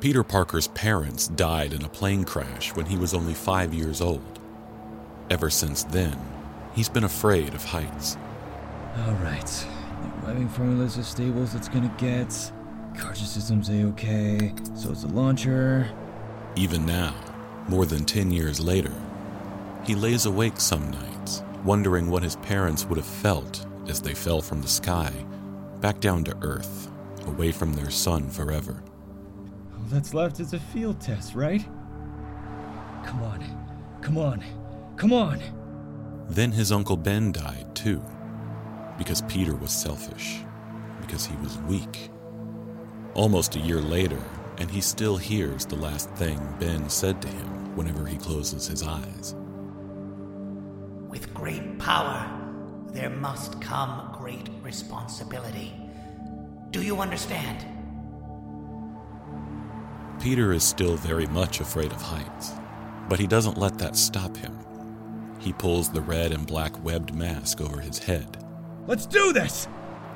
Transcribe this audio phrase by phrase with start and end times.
[0.00, 4.38] Peter Parker's parents died in a plane crash when he was only five years old.
[5.30, 6.18] Ever since then,
[6.74, 8.18] he's been afraid of heights.
[8.98, 9.66] Alright.
[10.20, 12.52] The webbing formula's as stable as it's gonna get.
[12.94, 14.52] Cartridge system's A-OK.
[14.74, 15.88] So is the launcher.
[16.56, 17.14] Even now,
[17.68, 18.92] more than 10 years later,
[19.84, 24.42] he lays awake some nights, wondering what his parents would have felt as they fell
[24.42, 25.12] from the sky
[25.80, 26.90] back down to Earth,
[27.26, 28.82] away from their son forever.
[29.86, 31.64] All that's left is a field test, right?
[33.04, 33.44] Come on.
[34.02, 34.42] Come on.
[34.96, 35.40] Come on.
[36.28, 38.02] Then his Uncle Ben died too,
[38.98, 40.40] because Peter was selfish,
[41.00, 42.10] because he was weak.
[43.14, 44.20] Almost a year later,
[44.58, 48.82] and he still hears the last thing Ben said to him whenever he closes his
[48.82, 49.36] eyes.
[51.08, 52.28] With great power,
[52.88, 55.72] there must come great responsibility.
[56.72, 57.75] Do you understand?
[60.26, 62.50] Peter is still very much afraid of heights,
[63.08, 64.58] but he doesn't let that stop him.
[65.38, 68.36] He pulls the red and black webbed mask over his head,
[68.88, 69.68] Let's do this!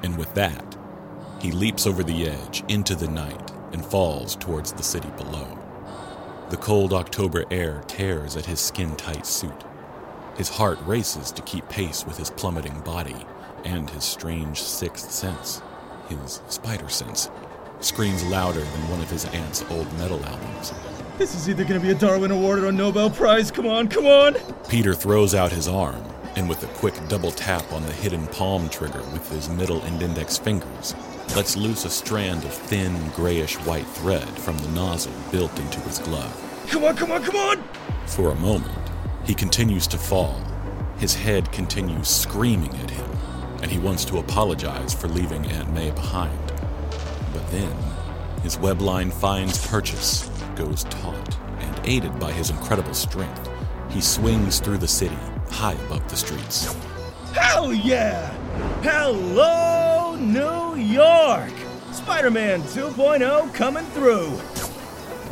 [0.03, 0.77] and with that,
[1.41, 5.57] he leaps over the edge into the night and falls towards the city below.
[6.51, 9.63] The cold October air tears at his skin tight suit.
[10.37, 13.25] His heart races to keep pace with his plummeting body,
[13.65, 15.63] and his strange sixth sense,
[16.09, 17.31] his spider sense,
[17.81, 20.73] screams louder than one of his aunt's old metal albums.
[21.19, 23.51] This is either gonna be a Darwin Award or a Nobel Prize.
[23.51, 24.37] Come on, come on!
[24.69, 26.03] Peter throws out his arm,
[26.37, 30.03] and with a quick double tap on the hidden palm trigger with his middle and
[30.03, 30.95] index fingers,
[31.37, 35.99] lets loose a strand of thin, grayish white thread from the nozzle built into his
[35.99, 36.67] glove.
[36.69, 37.63] Come on, come on, come on!
[38.07, 38.91] For a moment,
[39.25, 40.41] he continues to fall.
[40.99, 43.11] His head continues screaming at him,
[43.63, 46.50] and he wants to apologize for leaving Aunt May behind.
[47.33, 47.77] But then,
[48.43, 53.49] his web line finds purchase, goes taut, and aided by his incredible strength,
[53.91, 55.19] he swings through the city,
[55.51, 56.75] high above the streets.
[57.35, 58.33] Hell yeah!
[58.83, 61.53] Hello, New York!
[61.93, 64.33] Spider Man 2.0 coming through!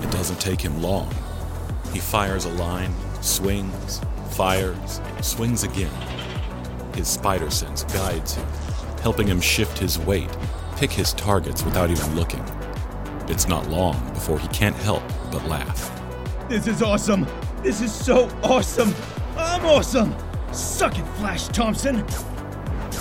[0.02, 1.12] It doesn't take him long.
[1.92, 4.00] He fires a line, swings,
[4.30, 5.90] fires, swings again.
[6.94, 8.46] His spider sense guides him,
[9.02, 10.30] helping him shift his weight,
[10.78, 12.44] pick his targets without even looking.
[13.26, 15.02] It's not long before he can't help
[15.32, 15.90] but laugh.
[16.48, 17.26] This is awesome!
[17.64, 18.94] This is so awesome!
[19.36, 20.14] I'm awesome!
[20.52, 22.06] Suck it, Flash Thompson!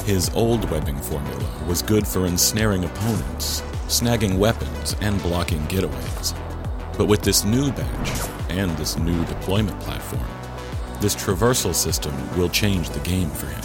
[0.05, 6.35] His old webbing formula was good for ensnaring opponents, snagging weapons, and blocking getaways.
[6.97, 10.25] But with this new badge and this new deployment platform,
[10.99, 13.61] this traversal system will change the game for him.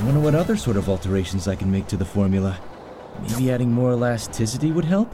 [0.00, 2.56] I wonder what other sort of alterations I can make to the formula.
[3.22, 5.12] Maybe adding more elasticity would help?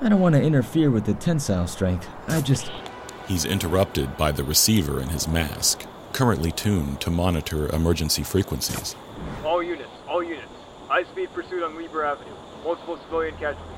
[0.00, 2.08] I don't want to interfere with the tensile strength.
[2.28, 2.70] I just.
[3.28, 8.96] He's interrupted by the receiver in his mask, currently tuned to monitor emergency frequencies.
[9.44, 10.48] All units, all units.
[10.88, 12.34] High speed pursuit on Weber Avenue.
[12.64, 13.76] Multiple civilian casualties.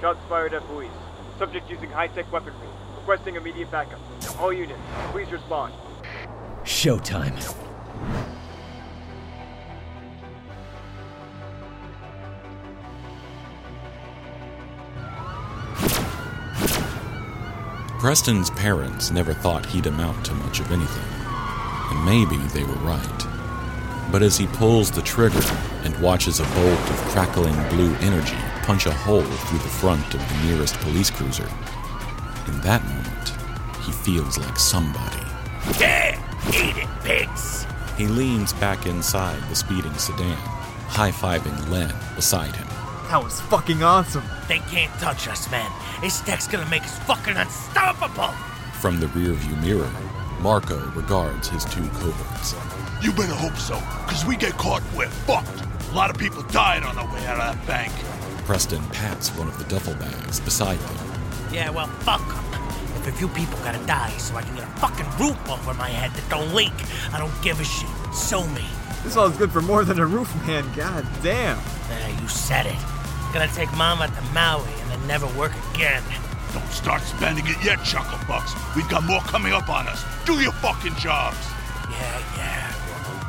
[0.00, 0.90] Shots fired at police.
[1.38, 2.68] Subject using high tech weaponry.
[2.96, 4.00] Requesting immediate backup.
[4.40, 4.80] All units,
[5.12, 5.74] please respond.
[6.64, 7.34] Showtime.
[17.98, 21.02] Preston's parents never thought he'd amount to much of anything,
[21.90, 23.26] and maybe they were right.
[24.12, 25.40] But as he pulls the trigger
[25.82, 30.20] and watches a bolt of crackling blue energy punch a hole through the front of
[30.28, 31.48] the nearest police cruiser,
[32.46, 33.32] in that moment,
[33.82, 35.26] he feels like somebody.
[35.80, 36.20] Yeah!
[36.48, 37.66] Eat it, pigs!
[37.96, 40.36] He leans back inside the speeding sedan,
[40.86, 42.68] high fiving Len beside him.
[43.08, 44.22] That was fucking awesome.
[44.48, 45.70] They can't touch us, man.
[46.00, 48.32] This tech's gonna make us fucking unstoppable!
[48.80, 49.90] From the rearview mirror,
[50.40, 52.54] Marco regards his two cohorts.
[53.02, 53.74] You better hope so,
[54.06, 55.62] because we get caught, we're fucked.
[55.90, 57.92] A lot of people died on the way out of that bank.
[58.44, 61.20] Preston pats one of the duffel bags beside them.
[61.52, 62.44] Yeah, well, fuck 'em.
[62.96, 65.88] If a few people gotta die so I can get a fucking roof over my
[65.88, 66.72] head that don't leak,
[67.12, 67.88] I don't give a shit.
[68.14, 68.64] So me.
[69.02, 70.64] This all is good for more than a roof, man.
[70.74, 71.58] God damn.
[71.88, 72.76] There, you said it.
[73.36, 76.02] Gonna take Mama to Maui and then never work again.
[76.54, 78.74] Don't start spending it yet, Chuckle Chucklebucks.
[78.74, 80.02] We've got more coming up on us.
[80.24, 81.36] Do your fucking jobs.
[81.90, 82.70] Yeah, yeah.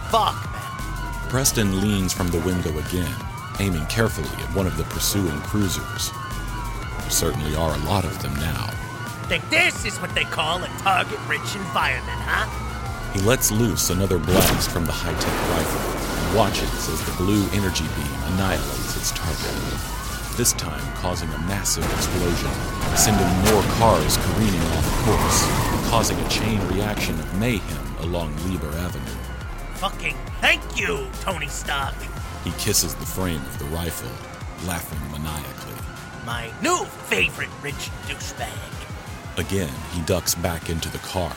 [0.09, 1.29] Fuck, man.
[1.29, 3.13] Preston leans from the window again,
[3.59, 6.13] aiming carefully at one of the pursuing cruisers.
[7.01, 8.67] There certainly are a lot of them now.
[9.27, 13.11] Think this is what they call a target-rich environment, huh?
[13.11, 17.83] He lets loose another blast from the high-tech rifle and watches as the blue energy
[17.97, 19.96] beam annihilates its target.
[20.37, 22.51] This time causing a massive explosion,
[22.95, 29.17] sending more cars careening off course, causing a chain reaction of mayhem along Lieber Avenue.
[29.77, 31.95] Fucking thank you, Tony Stark.
[32.43, 34.11] He kisses the frame of the rifle,
[34.67, 35.73] laughing maniacally.
[36.23, 39.39] My new favorite rich douchebag.
[39.39, 41.35] Again, he ducks back into the car,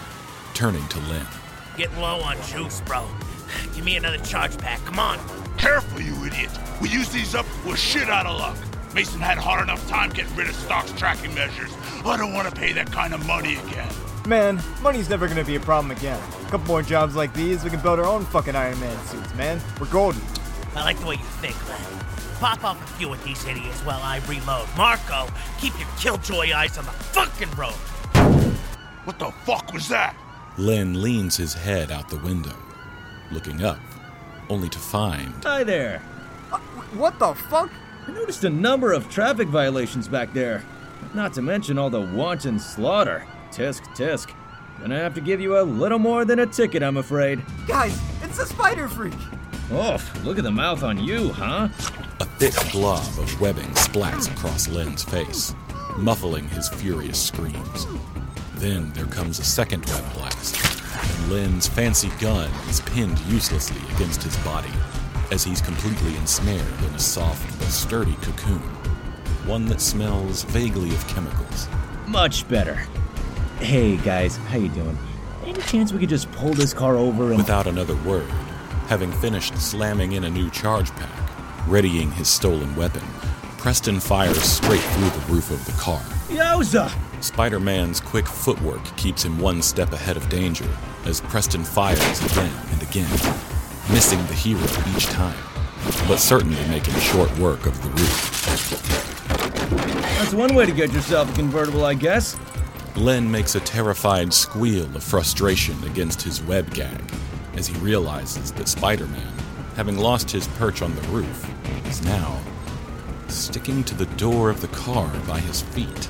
[0.53, 1.27] turning to Len.
[1.79, 3.07] Getting low on juice, bro.
[3.75, 4.85] Give me another charge pack.
[4.85, 5.19] Come on.
[5.57, 6.51] Careful, you idiot.
[6.83, 8.59] We use these up, we're shit out of luck.
[8.95, 11.73] Mason had hard enough time getting rid of Stark's tracking measures.
[12.05, 13.89] I don't want to pay that kind of money again.
[14.27, 16.21] Man, money's never gonna be a problem again.
[16.47, 19.33] A couple more jobs like these, we can build our own fucking Iron Man suits,
[19.35, 19.61] man.
[19.81, 20.21] We're golden.
[20.75, 21.81] I like the way you think, Len.
[22.41, 24.69] Pop off a few of these idiots while I reload.
[24.77, 25.29] Marco,
[25.59, 27.73] keep your killjoy eyes on the fucking road.
[29.05, 30.17] What the fuck was that?
[30.59, 32.57] Len leans his head out the window,
[33.31, 33.79] looking up,
[34.49, 36.03] only to find Hi there.
[36.53, 36.59] Uh,
[36.93, 37.71] what the fuck?
[38.07, 40.63] I noticed a number of traffic violations back there.
[41.15, 43.27] Not to mention all the wanton slaughter.
[43.51, 44.33] Tisk, tisk.
[44.81, 47.43] Gonna have to give you a little more than a ticket, I'm afraid.
[47.67, 49.15] Guys, it's the spider freak!
[49.73, 51.69] Oh, look at the mouth on you, huh?
[52.21, 55.55] a thick glob of webbing splats across Len's face,
[55.97, 57.87] muffling his furious screams.
[58.57, 60.57] Then there comes a second web blast,
[60.95, 64.73] and Len's fancy gun is pinned uselessly against his body
[65.31, 68.61] as he's completely ensnared in a soft but sturdy cocoon,
[69.47, 71.69] one that smells vaguely of chemicals.
[72.07, 72.87] Much better.
[73.59, 74.99] Hey guys, how you doing?
[75.45, 78.29] Any chance we could just pull this car over and Without another word,
[78.89, 83.03] having finished slamming in a new charge pack, readying his stolen weapon,
[83.59, 86.01] Preston fires straight through the roof of the car.
[86.29, 86.91] Yowza!
[87.23, 90.69] Spider Man's quick footwork keeps him one step ahead of danger
[91.05, 93.11] as Preston fires again and again,
[93.93, 94.63] missing the hero
[94.95, 95.37] each time,
[96.07, 98.41] but certainly making short work of the roof.
[100.19, 102.37] That's one way to get yourself a convertible, I guess.
[102.97, 107.01] Len makes a terrified squeal of frustration against his web gag
[107.55, 109.33] as he realizes that Spider Man,
[109.77, 111.51] having lost his perch on the roof,
[111.87, 112.39] is now
[113.29, 116.09] sticking to the door of the car by his feet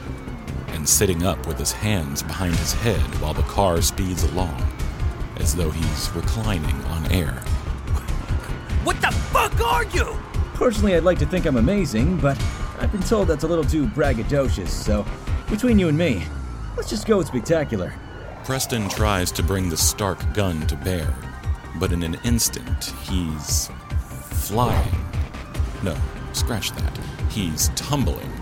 [0.69, 4.67] and sitting up with his hands behind his head while the car speeds along,
[5.37, 7.43] as though he's reclining on air.
[8.83, 10.17] What the fuck are you?
[10.55, 12.43] Personally, I'd like to think I'm amazing, but
[12.79, 15.05] I've been told that's a little too braggadocious, so
[15.51, 16.23] between you and me,
[16.79, 17.93] let's just go with spectacular.
[18.45, 21.15] Preston tries to bring the Stark gun to bear,
[21.79, 23.71] but in an instant, he's
[24.31, 24.95] flying.
[25.83, 25.95] No,
[26.33, 26.99] scratch that.
[27.29, 28.33] He's tumbling,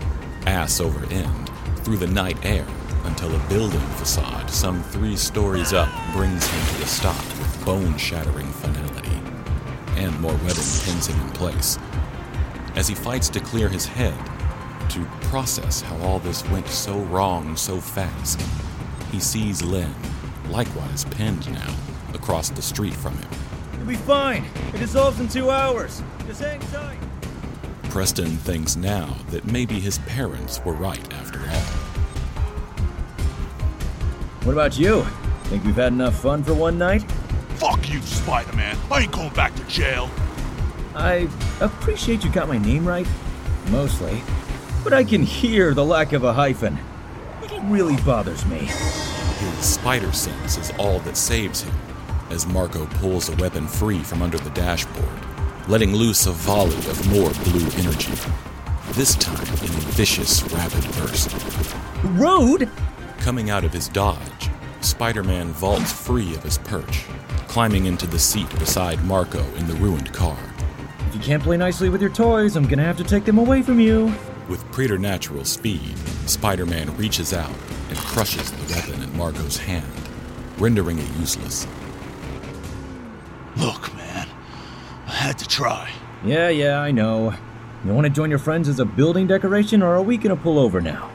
[0.45, 1.49] ass over end,
[1.79, 2.65] through the night air
[3.03, 7.97] until a building facade some three stories up brings him to a stop with bone
[7.97, 8.58] shattering finality.
[9.99, 11.77] And more webbing pins him in place.
[12.75, 14.17] As he fights to clear his head,
[14.91, 18.41] to process how all this went so wrong so fast,
[19.11, 19.93] he sees Len,
[20.49, 21.75] likewise pinned now,
[22.13, 23.29] across the street from him.
[23.77, 24.45] You'll be fine.
[24.73, 26.01] It dissolves in two hours.
[26.25, 26.97] Just hang tight.
[27.83, 31.61] Preston thinks now that maybe his parents were right after all.
[34.45, 35.03] What about you?
[35.45, 37.03] Think we've had enough fun for one night?
[37.59, 38.77] Fuck you, Spider Man.
[38.89, 40.09] I ain't going back to jail.
[40.95, 41.27] I
[41.59, 43.05] appreciate you got my name right,
[43.69, 44.23] mostly,
[44.81, 46.79] but I can hear the lack of a hyphen.
[47.43, 48.59] It really bothers me.
[48.59, 51.75] His spider sense is all that saves him
[52.29, 55.19] as Marco pulls a weapon free from under the dashboard,
[55.67, 58.13] letting loose a volley of more blue energy.
[58.91, 61.35] This time in a vicious, rapid burst.
[62.03, 62.69] Road?
[63.17, 64.38] Coming out of his dodge,
[64.81, 67.05] Spider Man vaults free of his perch,
[67.47, 70.37] climbing into the seat beside Marco in the ruined car.
[71.07, 73.61] If you can't play nicely with your toys, I'm gonna have to take them away
[73.61, 74.13] from you.
[74.47, 77.53] With preternatural speed, Spider Man reaches out
[77.89, 79.85] and crushes the weapon in Marco's hand,
[80.57, 81.67] rendering it useless.
[83.57, 84.27] Look, man.
[85.07, 85.89] I had to try.
[86.23, 87.33] Yeah, yeah, I know.
[87.83, 90.57] You want to join your friends as a building decoration, or are we gonna pull
[90.57, 91.09] over now?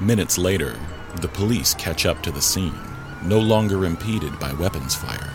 [0.00, 0.76] Minutes later,
[1.20, 2.78] the police catch up to the scene,
[3.22, 5.30] no longer impeded by weapons fire.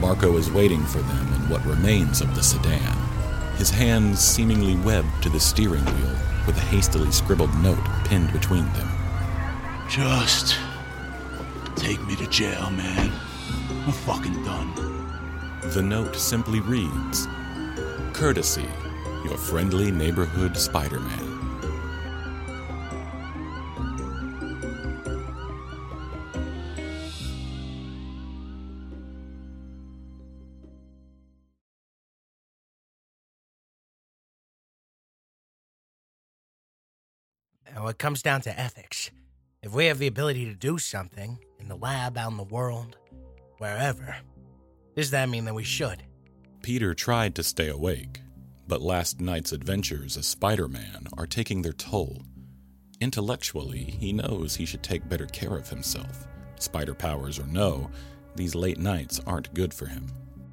[0.00, 2.96] Marco is waiting for them in what remains of the sedan,
[3.56, 6.16] his hands seemingly webbed to the steering wheel
[6.46, 8.88] with a hastily scribbled note pinned between them.
[9.88, 10.56] Just
[11.74, 13.12] take me to jail, man.
[13.86, 14.72] I'm fucking done.
[15.72, 17.26] The note simply reads
[18.12, 18.68] Courtesy,
[19.24, 21.27] your friendly neighborhood Spider Man.
[37.78, 39.12] Now, it comes down to ethics.
[39.62, 42.96] If we have the ability to do something in the lab, out in the world,
[43.58, 44.16] wherever,
[44.96, 46.02] does that mean that we should?
[46.60, 48.20] Peter tried to stay awake,
[48.66, 52.20] but last night's adventures as Spider Man are taking their toll.
[53.00, 56.26] Intellectually, he knows he should take better care of himself.
[56.58, 57.88] Spider powers or no,
[58.34, 60.08] these late nights aren't good for him.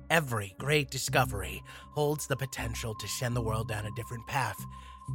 [0.09, 4.63] Every great discovery holds the potential to send the world down a different path.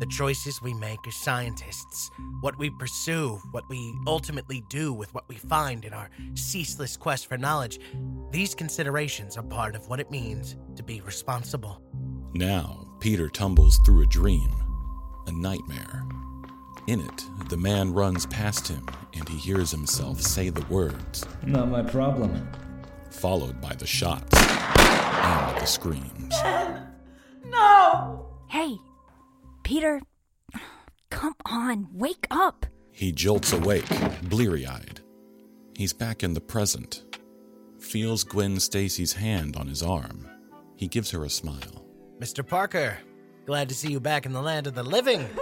[0.00, 5.28] The choices we make as scientists, what we pursue, what we ultimately do with what
[5.28, 7.78] we find in our ceaseless quest for knowledge,
[8.30, 11.82] these considerations are part of what it means to be responsible.
[12.35, 14.50] Now, Peter tumbles through a dream,
[15.26, 16.02] a nightmare.
[16.88, 21.68] In it, the man runs past him and he hears himself say the words, Not
[21.68, 22.49] my problem.
[23.11, 26.35] Followed by the shots and the screams.
[27.45, 28.26] No!
[28.49, 28.76] Hey,
[29.64, 30.00] Peter,
[31.11, 32.64] come on, wake up.
[32.93, 33.88] He jolts awake,
[34.23, 35.00] bleary eyed.
[35.76, 37.02] He's back in the present.
[37.81, 40.29] Feels Gwen Stacy's hand on his arm.
[40.76, 41.85] He gives her a smile.
[42.21, 42.47] Mr.
[42.47, 42.99] Parker,
[43.47, 45.29] glad to see you back in the land of the living.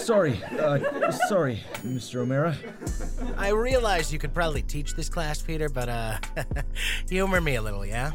[0.00, 2.20] Sorry, uh, sorry, Mr.
[2.20, 2.56] O'Mara.
[3.36, 6.18] I realize you could probably teach this class, Peter, but uh,
[7.08, 8.10] humor me a little, yeah?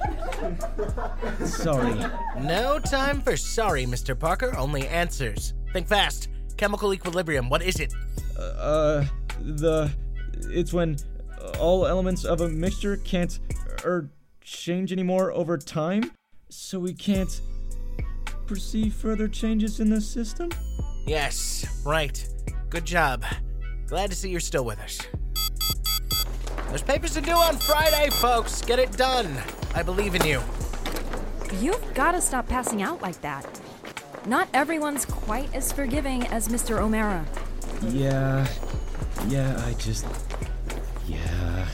[1.45, 1.93] Sorry.
[2.41, 4.17] No time for sorry, Mr.
[4.17, 5.53] Parker, only answers.
[5.73, 6.29] Think fast.
[6.57, 7.93] Chemical equilibrium, what is it?
[8.37, 9.05] Uh,
[9.39, 9.91] the.
[10.49, 10.97] It's when
[11.59, 13.39] all elements of a mixture can't,
[13.85, 14.09] er,
[14.41, 16.11] change anymore over time,
[16.49, 17.41] so we can't
[18.47, 20.49] perceive further changes in the system?
[21.05, 22.27] Yes, right.
[22.69, 23.23] Good job.
[23.87, 24.99] Glad to see you're still with us.
[26.69, 28.61] There's papers to do on Friday, folks.
[28.63, 29.37] Get it done.
[29.75, 30.41] I believe in you.
[31.59, 33.45] You've got to stop passing out like that.
[34.25, 36.79] Not everyone's quite as forgiving as Mr.
[36.79, 37.23] O'Mara.
[37.83, 38.47] Yeah.
[39.27, 40.05] Yeah, I just.
[41.07, 41.67] Yeah.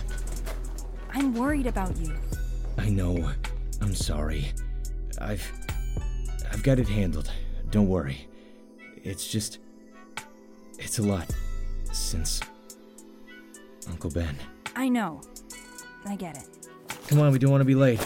[1.14, 2.14] I'm worried about you.
[2.78, 3.32] I know.
[3.82, 4.52] I'm sorry.
[5.20, 5.50] I've.
[6.52, 7.32] I've got it handled.
[7.70, 8.28] Don't worry.
[9.04, 9.60] It's just.
[10.80, 11.30] It's a lot.
[11.92, 12.42] Since.
[13.88, 14.36] Uncle Ben.
[14.76, 15.22] I know.
[16.06, 16.48] I get it.
[17.08, 18.06] Come on, we don't want to be late.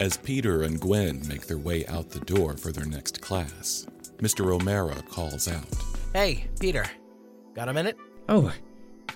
[0.00, 3.86] As Peter and Gwen make their way out the door for their next class,
[4.18, 4.52] Mr.
[4.52, 5.66] O'Mara calls out.
[6.14, 6.84] Hey, Peter.
[7.54, 7.96] Got a minute?
[8.28, 8.52] Oh,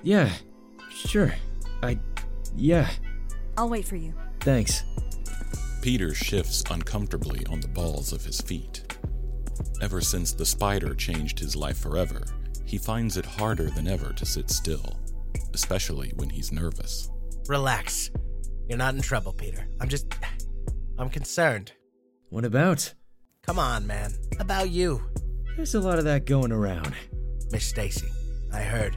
[0.02, 0.30] yeah.
[0.90, 1.32] Sure.
[1.82, 1.98] I.
[2.56, 2.88] Yeah.
[3.56, 4.14] I'll wait for you.
[4.40, 4.82] Thanks.
[5.80, 8.91] Peter shifts uncomfortably on the balls of his feet.
[9.82, 12.22] Ever since the spider changed his life forever,
[12.64, 14.96] he finds it harder than ever to sit still,
[15.54, 17.10] especially when he's nervous.
[17.48, 18.12] Relax.
[18.68, 19.66] You're not in trouble, Peter.
[19.80, 20.06] I'm just.
[20.98, 21.72] I'm concerned.
[22.28, 22.94] What about?
[23.42, 24.12] Come on, man.
[24.38, 25.02] About you.
[25.56, 26.94] There's a lot of that going around.
[27.50, 28.06] Miss Stacy.
[28.52, 28.96] I heard.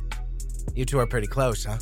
[0.76, 1.80] You two are pretty close, huh?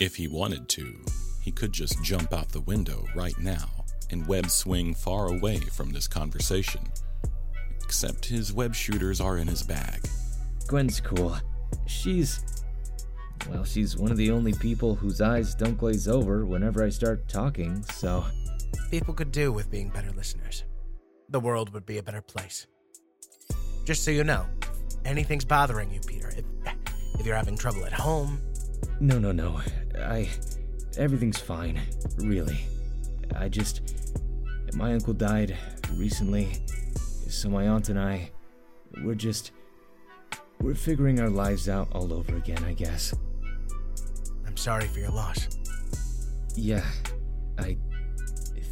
[0.00, 0.94] If he wanted to,
[1.42, 5.92] he could just jump out the window right now and web swing far away from
[5.92, 6.82] this conversation.
[7.94, 10.00] Except his web shooters are in his bag.
[10.66, 11.36] Gwen's cool.
[11.86, 12.40] She's.
[13.48, 17.28] Well, she's one of the only people whose eyes don't glaze over whenever I start
[17.28, 18.24] talking, so.
[18.90, 20.64] People could do with being better listeners.
[21.28, 22.66] The world would be a better place.
[23.84, 24.44] Just so you know,
[25.04, 26.44] anything's bothering you, Peter, if,
[27.20, 28.42] if you're having trouble at home,
[28.98, 29.60] No, no, no.
[29.96, 30.28] I.
[30.98, 31.80] Everything's fine.
[32.18, 32.58] Really.
[33.36, 33.82] I just.
[34.74, 35.56] My uncle died
[35.92, 36.58] recently,
[37.36, 38.30] so my aunt and I.
[39.02, 39.52] We're just.
[40.60, 43.14] We're figuring our lives out all over again, I guess.
[44.46, 45.48] I'm sorry for your loss.
[46.54, 46.84] Yeah.
[47.58, 47.76] I.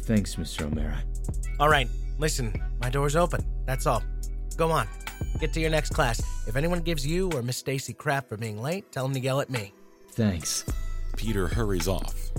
[0.03, 0.65] Thanks, Mr.
[0.65, 1.01] O'Mara.
[1.59, 1.87] All right,
[2.19, 3.45] listen, my door's open.
[3.65, 4.03] That's all.
[4.57, 4.87] Go on.
[5.39, 6.21] Get to your next class.
[6.47, 9.39] If anyone gives you or Miss Stacy crap for being late, tell them to yell
[9.39, 9.73] at me.
[10.09, 10.65] Thanks.
[11.15, 12.31] Peter hurries off.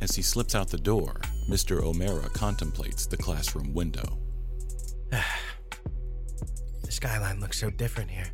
[0.00, 1.80] As he slips out the door, Mr.
[1.80, 4.18] O'Mara contemplates the classroom window.
[6.92, 8.30] The skyline looks so different here.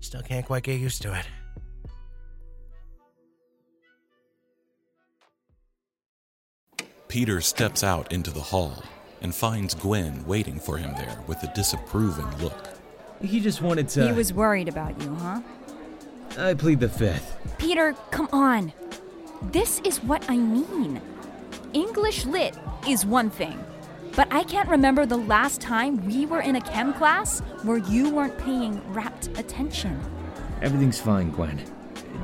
[0.00, 1.26] Still can't quite get used to it.
[7.06, 8.82] Peter steps out into the hall
[9.20, 12.66] and finds Gwen waiting for him there with a disapproving look.
[13.20, 14.06] He just wanted to.
[14.06, 15.42] He was worried about you, huh?
[16.38, 17.36] I plead the fifth.
[17.58, 18.72] Peter, come on.
[19.52, 20.98] This is what I mean.
[21.74, 22.56] English lit
[22.88, 23.62] is one thing,
[24.16, 28.10] but I can't remember the last time we were in a chem class where you
[28.10, 30.00] weren't paying rapt attention.
[30.62, 31.60] Everything's fine, Gwen.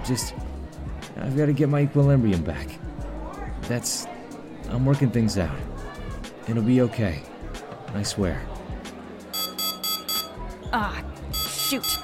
[0.05, 0.35] Just.
[1.17, 2.69] I've got to get my equilibrium back.
[3.63, 4.07] That's.
[4.69, 5.57] I'm working things out.
[6.49, 7.23] It'll be okay.
[7.95, 8.41] I swear.
[10.73, 11.99] Ah, shoot.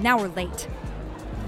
[0.00, 0.68] Now we're late.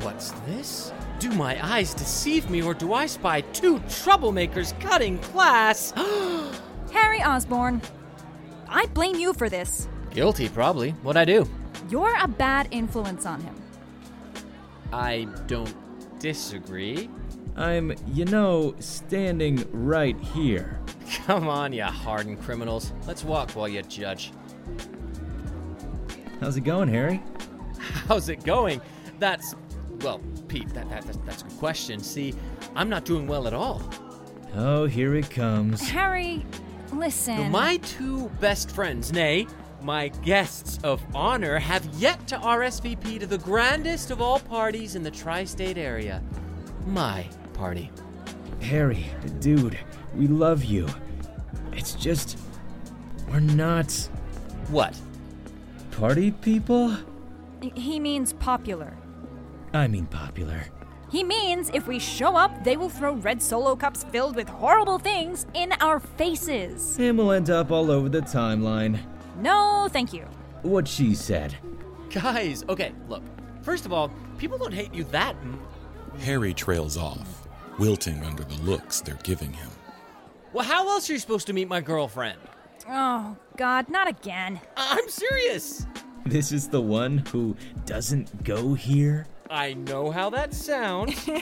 [0.00, 0.93] What's this?
[1.19, 5.93] Do my eyes deceive me, or do I spy two troublemakers cutting class?
[6.95, 7.83] Harry Osborn,
[8.69, 9.89] I blame you for this.
[10.11, 10.93] Guilty, probably.
[11.03, 11.49] What'd I do?
[11.91, 13.55] You're a bad influence on him.
[14.93, 15.75] I don't
[16.21, 17.11] disagree.
[17.57, 20.79] I'm, you know, standing right here.
[21.27, 22.93] Come on, you hardened criminals.
[23.09, 24.33] Let's walk while you judge.
[26.41, 27.21] How's it going, Harry?
[28.07, 28.81] How's it going?
[29.19, 29.57] That's,
[30.03, 31.99] well, Pete, that, that, that's, that's a good question.
[31.99, 32.35] See,
[32.77, 33.83] I'm not doing well at all.
[34.55, 35.89] Oh, here it comes.
[35.89, 36.47] Harry,
[36.99, 37.51] listen.
[37.51, 39.47] My two best friends, nay,
[39.83, 45.03] my guests of honor, have yet to RSVP to the grandest of all parties in
[45.03, 46.23] the tri state area.
[46.87, 47.91] My party.
[48.61, 49.07] Harry,
[49.41, 49.79] dude,
[50.15, 50.87] we love you.
[51.73, 52.39] It's just.
[53.29, 53.91] We're not
[54.69, 54.99] What?
[55.93, 56.97] party people?
[57.75, 58.93] He means popular.
[59.73, 60.65] I mean, popular.
[61.14, 64.99] He means if we show up, they will throw red solo cups filled with horrible
[64.99, 66.99] things in our faces.
[66.99, 68.99] And we'll end up all over the timeline.
[69.40, 70.25] No, thank you.
[70.62, 71.56] What she said.
[72.11, 73.23] Guys, okay, look.
[73.62, 75.37] First of all, people don't hate you that.
[75.37, 75.61] M-
[76.18, 77.47] Harry trails off,
[77.78, 79.71] wilting under the looks they're giving him.
[80.52, 82.40] well, how else are you supposed to meet my girlfriend?
[82.88, 84.61] Oh, God, not again.
[84.76, 85.87] I'm serious.
[86.26, 87.54] This is the one who
[87.87, 89.28] doesn't go here?
[89.51, 91.29] I know how that sounds.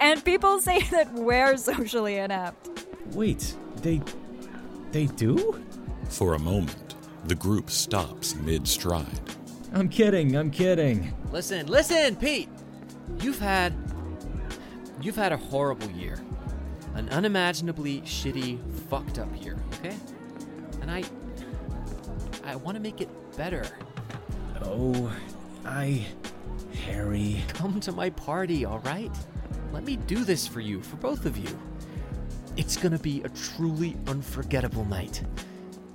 [0.00, 2.68] And people say that we're socially inept.
[3.12, 4.00] Wait, they.
[4.90, 5.62] they do?
[6.08, 9.20] For a moment, the group stops mid stride.
[9.72, 11.14] I'm kidding, I'm kidding.
[11.30, 12.48] listen, listen, Pete.
[13.20, 13.72] You've had.
[15.00, 16.20] You've had a horrible year.
[16.94, 18.58] An unimaginably shitty,
[18.90, 19.96] fucked up year, okay?
[20.80, 21.04] And I.
[22.44, 23.64] I want to make it better.
[24.64, 25.12] Oh,
[25.64, 26.06] I.
[26.74, 27.42] Harry.
[27.48, 29.10] Come to my party, alright?
[29.72, 31.58] Let me do this for you, for both of you.
[32.56, 35.22] It's gonna be a truly unforgettable night.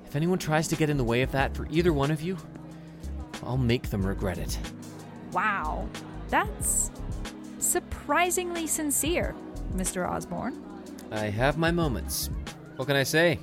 [0.06, 2.38] If anyone tries to get in the way of that for either one of you,
[3.44, 4.58] I'll make them regret it.
[5.32, 5.88] Wow.
[6.30, 6.92] That's
[7.60, 9.36] surprisingly sincere,
[9.76, 10.10] Mr.
[10.10, 10.64] Osborn.
[11.12, 12.30] I have my moments.
[12.76, 13.40] What can I say?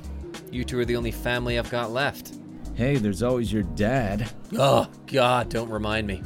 [0.50, 2.36] You two are the only family I've got left.
[2.74, 4.30] Hey, there's always your dad.
[4.58, 6.22] Oh, God, don't remind me.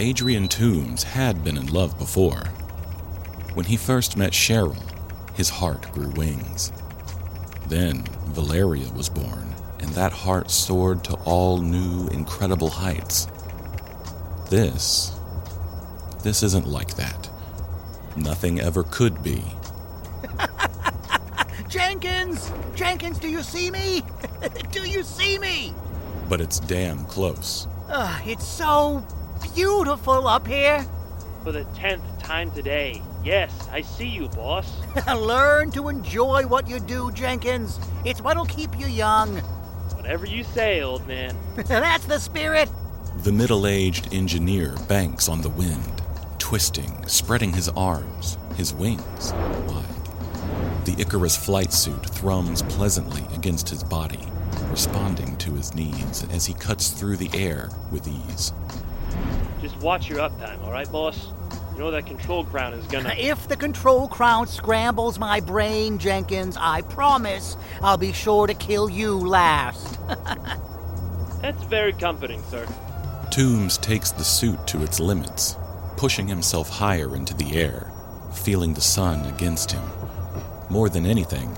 [0.00, 2.46] Adrian Toombs had been in love before.
[3.52, 4.82] When he first met Cheryl,
[5.34, 6.72] his heart grew wings.
[7.66, 13.28] Then Valeria was born, and that heart soared to all new, incredible heights.
[14.48, 15.12] This.
[16.24, 17.28] This isn't like that.
[18.16, 19.44] Nothing ever could be.
[21.68, 22.50] Jenkins!
[22.74, 24.02] Jenkins, do you see me?
[24.70, 25.74] do you see me?
[26.26, 27.68] But it's damn close.
[27.90, 29.04] Ah, it's so
[29.54, 30.84] beautiful up here.
[31.42, 33.02] For the tenth time today.
[33.24, 34.80] Yes, I see you, boss.
[35.06, 37.78] Learn to enjoy what you do, Jenkins.
[38.04, 39.36] It's what'll keep you young.
[39.96, 41.36] Whatever you say, old man.
[41.56, 42.70] That's the spirit.
[43.18, 46.02] The middle aged engineer banks on the wind,
[46.38, 49.32] twisting, spreading his arms, his wings
[49.66, 49.84] wide.
[50.86, 54.26] The Icarus flight suit thrums pleasantly against his body,
[54.70, 58.52] responding to his needs as he cuts through the air with ease.
[59.60, 61.28] Just watch your uptime, alright, boss?
[61.72, 63.14] You know that control crown is gonna.
[63.16, 68.90] If the control crown scrambles my brain, Jenkins, I promise I'll be sure to kill
[68.90, 69.98] you last.
[71.42, 72.66] That's very comforting, sir.
[73.30, 75.56] Toombs takes the suit to its limits,
[75.96, 77.90] pushing himself higher into the air,
[78.32, 79.82] feeling the sun against him.
[80.68, 81.56] More than anything,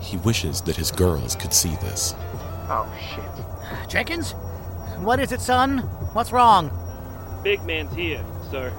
[0.00, 2.14] he wishes that his girls could see this.
[2.68, 3.88] Oh, shit.
[3.88, 4.32] Jenkins?
[4.98, 5.78] What is it, son?
[6.12, 6.70] What's wrong?
[7.42, 8.72] Big man's here, sir.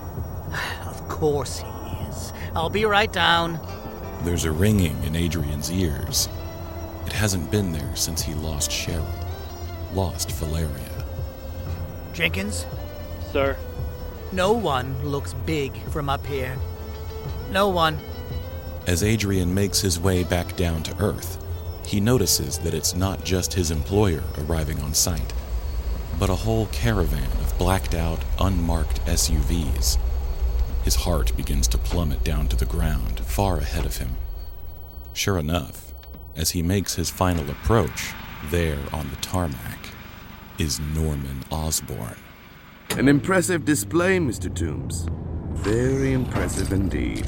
[0.85, 1.67] Of course he
[2.07, 2.33] is.
[2.55, 3.59] I'll be right down.
[4.23, 6.29] There's a ringing in Adrian's ears.
[7.05, 9.05] It hasn't been there since he lost Cheryl,
[9.93, 11.05] lost Valeria.
[12.13, 12.65] Jenkins,
[13.31, 13.57] Sir,
[14.31, 16.55] no one looks big from up here.
[17.51, 17.97] No one.
[18.87, 21.43] As Adrian makes his way back down to Earth,
[21.85, 25.33] he notices that it's not just his employer arriving on site,
[26.19, 29.99] but a whole caravan of blacked out, unmarked SUVs.
[30.83, 34.15] His heart begins to plummet down to the ground, far ahead of him.
[35.13, 35.93] Sure enough,
[36.37, 38.13] as he makes his final approach,
[38.49, 39.77] there on the tarmac
[40.57, 42.15] is Norman Osborn.
[42.91, 44.53] An impressive display, Mr.
[44.53, 45.05] Toombs.
[45.51, 47.27] Very impressive indeed.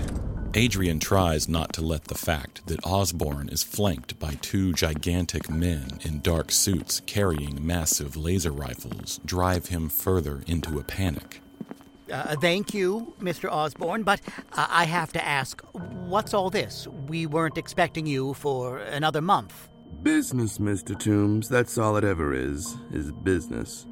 [0.54, 6.00] Adrian tries not to let the fact that Osborn is flanked by two gigantic men
[6.02, 11.42] in dark suits carrying massive laser rifles drive him further into a panic.
[12.12, 13.50] Uh, thank you, Mr.
[13.50, 14.20] Osborn, but
[14.52, 16.86] uh, I have to ask, what's all this?
[17.08, 19.70] We weren't expecting you for another month.
[20.04, 21.00] Business, Mr.
[21.00, 21.48] Toombs.
[21.48, 23.88] That's all it ever is, is business.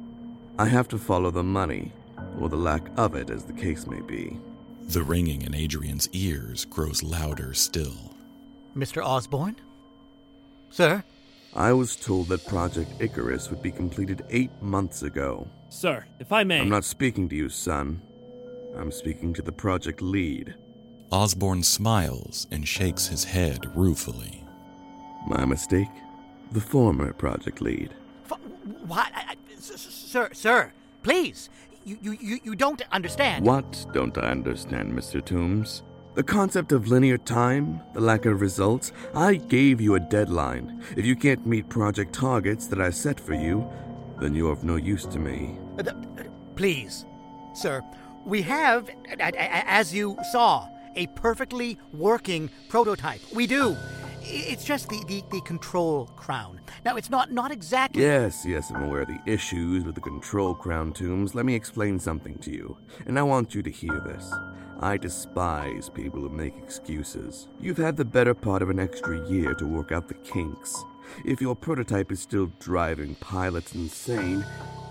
[0.58, 1.92] I have to follow the money,
[2.38, 4.38] or the lack of it, as the case may be.
[4.90, 8.14] The ringing in Adrian's ears grows louder still.
[8.76, 9.04] Mr.
[9.04, 9.56] Osborn?
[10.70, 11.04] Sir?
[11.54, 15.46] I was told that Project Icarus would be completed eight months ago.
[15.68, 16.60] Sir, if I may.
[16.60, 18.02] I'm not speaking to you, son.
[18.76, 20.54] I'm speaking to the project lead.
[21.12, 24.44] Osborn smiles and shakes his head ruefully.
[25.26, 25.88] My mistake?
[26.52, 27.94] The former project lead.
[28.24, 28.38] F-
[28.86, 29.10] what?
[29.14, 30.72] I, I, s- sir, sir,
[31.04, 31.48] please.
[31.90, 33.44] You, you, you, you don't understand.
[33.44, 35.24] What don't I understand, Mr.
[35.24, 35.82] Toombs?
[36.14, 38.92] The concept of linear time, the lack of results.
[39.12, 40.84] I gave you a deadline.
[40.96, 43.68] If you can't meet project targets that I set for you,
[44.20, 45.58] then you're of no use to me.
[45.80, 46.22] Uh, th- uh,
[46.54, 47.06] please,
[47.54, 47.82] sir,
[48.24, 53.20] we have, as you saw, a perfectly working prototype.
[53.32, 53.76] We do.
[54.32, 56.60] It's just the, the, the control crown.
[56.84, 58.02] Now, it's not, not exactly.
[58.02, 61.34] Yes, yes, I'm aware of the issues with the control crown Toombs.
[61.34, 64.32] Let me explain something to you, and I want you to hear this.
[64.78, 67.48] I despise people who make excuses.
[67.60, 70.76] You've had the better part of an extra year to work out the kinks.
[71.24, 74.44] If your prototype is still driving pilots insane,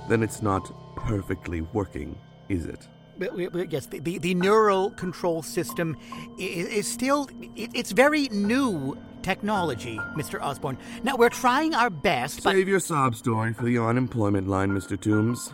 [0.09, 2.87] then it's not perfectly working, is it?
[3.19, 5.97] Yes, the, the, the neural control system
[6.39, 6.45] i- i-
[6.79, 10.41] is still, it, it's very new technology, Mr.
[10.41, 10.77] Osborn.
[11.03, 12.53] Now, we're trying our best, but.
[12.53, 14.99] Save your sob story for the unemployment line, Mr.
[14.99, 15.53] Toombs.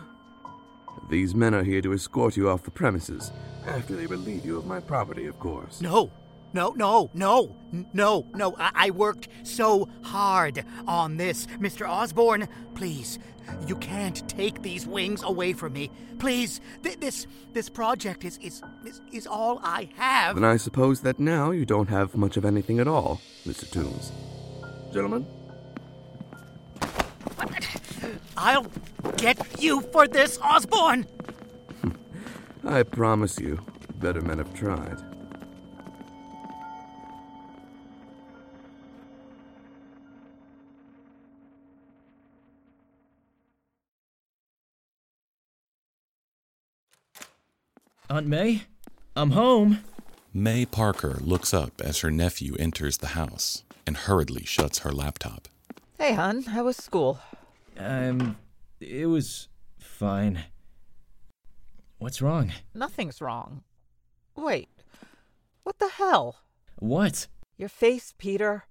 [1.10, 3.30] These men are here to escort you off the premises,
[3.66, 5.80] after they relieve you of my property, of course.
[5.80, 6.10] No,
[6.52, 7.56] no, no, no,
[7.92, 8.54] no, no.
[8.58, 11.88] I, I worked so hard on this, Mr.
[11.88, 12.48] Osborn.
[12.74, 13.18] Please,
[13.66, 15.90] you can't take these wings away from me.
[16.18, 20.36] Please, th- this this project is is is, is all I have.
[20.36, 23.70] Then I suppose that now you don't have much of anything at all, Mr.
[23.70, 24.12] Toombs.
[24.92, 25.26] Gentlemen?
[28.36, 28.66] I'll
[29.16, 31.06] get you for this, Osborn.
[32.64, 33.58] I promise you,
[33.96, 34.98] better men have tried.
[48.08, 48.62] Aunt May?
[49.16, 49.82] I'm home.
[50.32, 55.48] May Parker looks up as her nephew enters the house and hurriedly shuts her laptop.
[55.98, 57.18] Hey, hon, how was school?
[57.76, 58.36] Um,
[58.80, 59.48] it was
[59.80, 60.44] fine.
[61.98, 62.52] What's wrong?
[62.74, 63.62] Nothing's wrong.
[64.36, 64.68] Wait,
[65.64, 66.36] what the hell?
[66.78, 67.26] What?
[67.56, 68.66] Your face, Peter.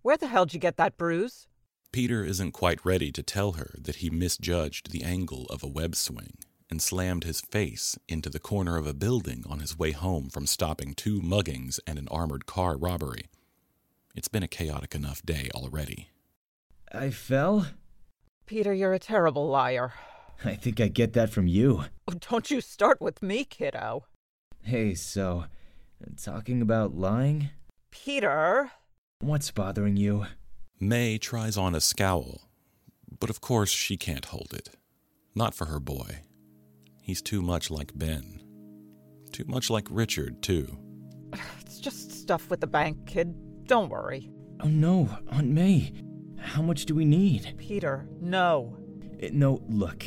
[0.00, 1.48] Where the hell'd you get that bruise?
[1.92, 5.96] Peter isn't quite ready to tell her that he misjudged the angle of a web
[5.96, 6.38] swing
[6.70, 10.46] and slammed his face into the corner of a building on his way home from
[10.46, 13.26] stopping two muggings and an armored car robbery.
[14.14, 16.08] It's been a chaotic enough day already.
[16.92, 17.66] I fell?
[18.46, 19.92] Peter, you're a terrible liar.
[20.44, 21.84] I think I get that from you.
[22.08, 24.06] Oh, don't you start with me, kiddo.
[24.62, 25.44] Hey, so,
[26.16, 27.50] talking about lying?
[27.90, 28.70] Peter!
[29.20, 30.26] What's bothering you?
[30.78, 32.48] May tries on a scowl,
[33.18, 34.70] but of course she can't hold it.
[35.34, 36.20] Not for her boy.
[37.10, 38.40] He's too much like Ben.
[39.32, 40.78] Too much like Richard, too.
[41.60, 43.34] It's just stuff with the bank, kid.
[43.66, 44.30] Don't worry.
[44.60, 45.92] Oh no, Aunt May.
[46.38, 47.52] How much do we need?
[47.58, 48.76] Peter, no.
[49.20, 50.04] Uh, No, look.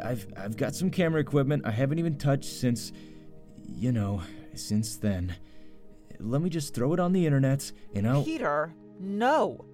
[0.00, 2.92] I've I've got some camera equipment I haven't even touched since
[3.66, 4.22] you know,
[4.54, 5.34] since then.
[6.20, 9.64] Let me just throw it on the internet and I'll Peter, no.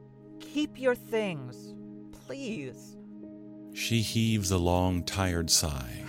[0.40, 1.75] Keep your things.
[2.27, 2.97] Please.
[3.75, 6.05] She heaves a long, tired sigh.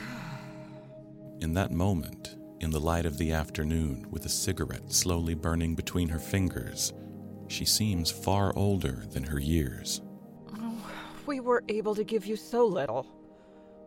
[1.41, 6.07] In that moment, in the light of the afternoon, with a cigarette slowly burning between
[6.07, 6.93] her fingers,
[7.47, 10.03] she seems far older than her years.
[10.59, 10.77] Oh,
[11.25, 13.07] we were able to give you so little.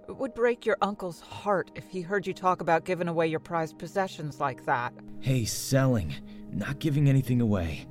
[0.08, 3.38] It would break your uncle's heart if he heard you talk about giving away your
[3.38, 4.92] prized possessions like that.
[5.20, 6.12] Hey, selling,
[6.50, 7.86] not giving anything away.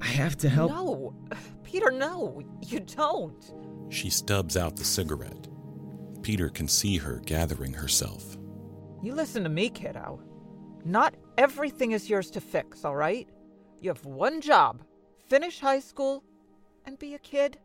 [0.00, 0.70] I have to help.
[0.70, 1.14] No,
[1.62, 3.52] Peter, no, you don't.
[3.90, 5.48] She stubs out the cigarette.
[6.22, 8.35] Peter can see her gathering herself.
[9.02, 10.20] You listen to me, kiddo.
[10.84, 13.28] Not everything is yours to fix, all right?
[13.80, 14.82] You have one job
[15.28, 16.22] finish high school
[16.84, 17.58] and be a kid.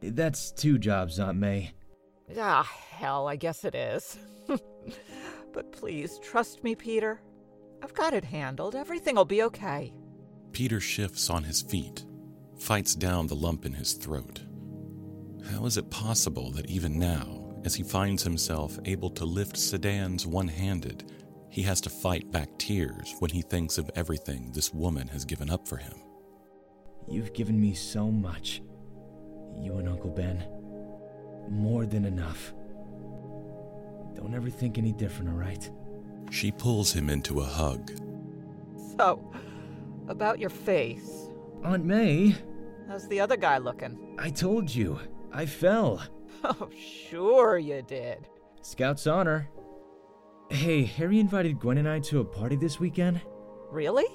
[0.00, 1.72] That's two jobs, Aunt May.
[2.38, 4.18] Ah, hell, I guess it is.
[5.52, 7.20] but please, trust me, Peter.
[7.82, 8.74] I've got it handled.
[8.74, 9.92] Everything will be okay.
[10.52, 12.04] Peter shifts on his feet,
[12.58, 14.40] fights down the lump in his throat.
[15.50, 20.26] How is it possible that even now, as he finds himself able to lift sedans
[20.26, 21.10] one handed,
[21.48, 25.50] he has to fight back tears when he thinks of everything this woman has given
[25.50, 25.94] up for him?
[27.08, 28.62] You've given me so much.
[29.56, 30.44] You and Uncle Ben.
[31.48, 32.52] More than enough.
[34.14, 35.70] Don't ever think any different, alright?
[36.30, 37.90] She pulls him into a hug.
[38.96, 39.32] So,
[40.08, 41.28] about your face.
[41.62, 42.34] Aunt May,
[42.88, 44.14] How's the other guy looking?
[44.18, 44.98] I told you.
[45.32, 46.02] I fell.
[46.44, 46.68] Oh,
[47.08, 48.28] sure you did.
[48.60, 49.48] Scout's honor.
[50.50, 53.20] Hey, Harry invited Gwen and I to a party this weekend.
[53.70, 54.06] Really?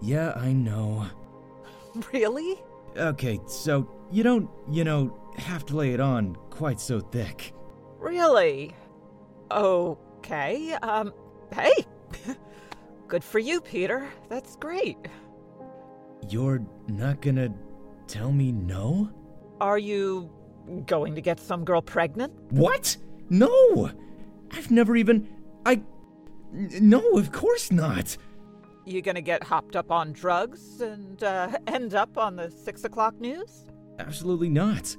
[0.00, 1.06] Yeah, I know.
[2.12, 2.60] Really?
[2.96, 7.52] Okay, so you don't, you know, have to lay it on quite so thick.
[8.00, 8.74] Really?
[9.52, 10.72] Okay.
[10.82, 11.12] Um,
[11.54, 11.72] hey.
[13.06, 14.08] Good for you, Peter.
[14.28, 14.98] That's great.
[16.28, 17.54] You're not gonna
[18.08, 19.08] tell me no?
[19.60, 20.30] Are you
[20.86, 22.32] going to get some girl pregnant?
[22.50, 22.96] What?
[23.30, 23.90] No!
[24.52, 25.28] I've never even.
[25.66, 25.82] I.
[26.52, 28.16] No, of course not.
[28.86, 33.18] You gonna get hopped up on drugs and uh, end up on the six o'clock
[33.18, 33.66] news?
[33.98, 34.96] Absolutely not.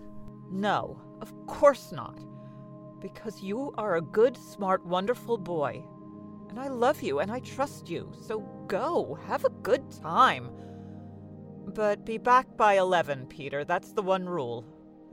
[0.51, 2.19] No, of course not.
[2.99, 5.83] Because you are a good, smart, wonderful boy.
[6.49, 8.11] And I love you and I trust you.
[8.27, 10.49] So go, have a good time.
[11.67, 13.63] But be back by 11, Peter.
[13.65, 14.65] That's the one rule.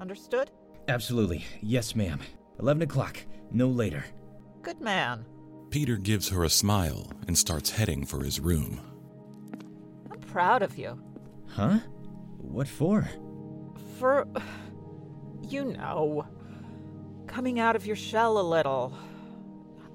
[0.03, 0.51] Understood?
[0.89, 1.45] Absolutely.
[1.61, 2.19] Yes, ma'am.
[2.59, 4.05] 11 o'clock, no later.
[4.61, 5.25] Good man.
[5.71, 8.81] Peter gives her a smile and starts heading for his room.
[10.11, 11.01] I'm proud of you.
[11.47, 11.79] Huh?
[12.39, 13.09] What for?
[13.99, 14.27] For.
[15.49, 16.27] You know.
[17.27, 18.97] Coming out of your shell a little.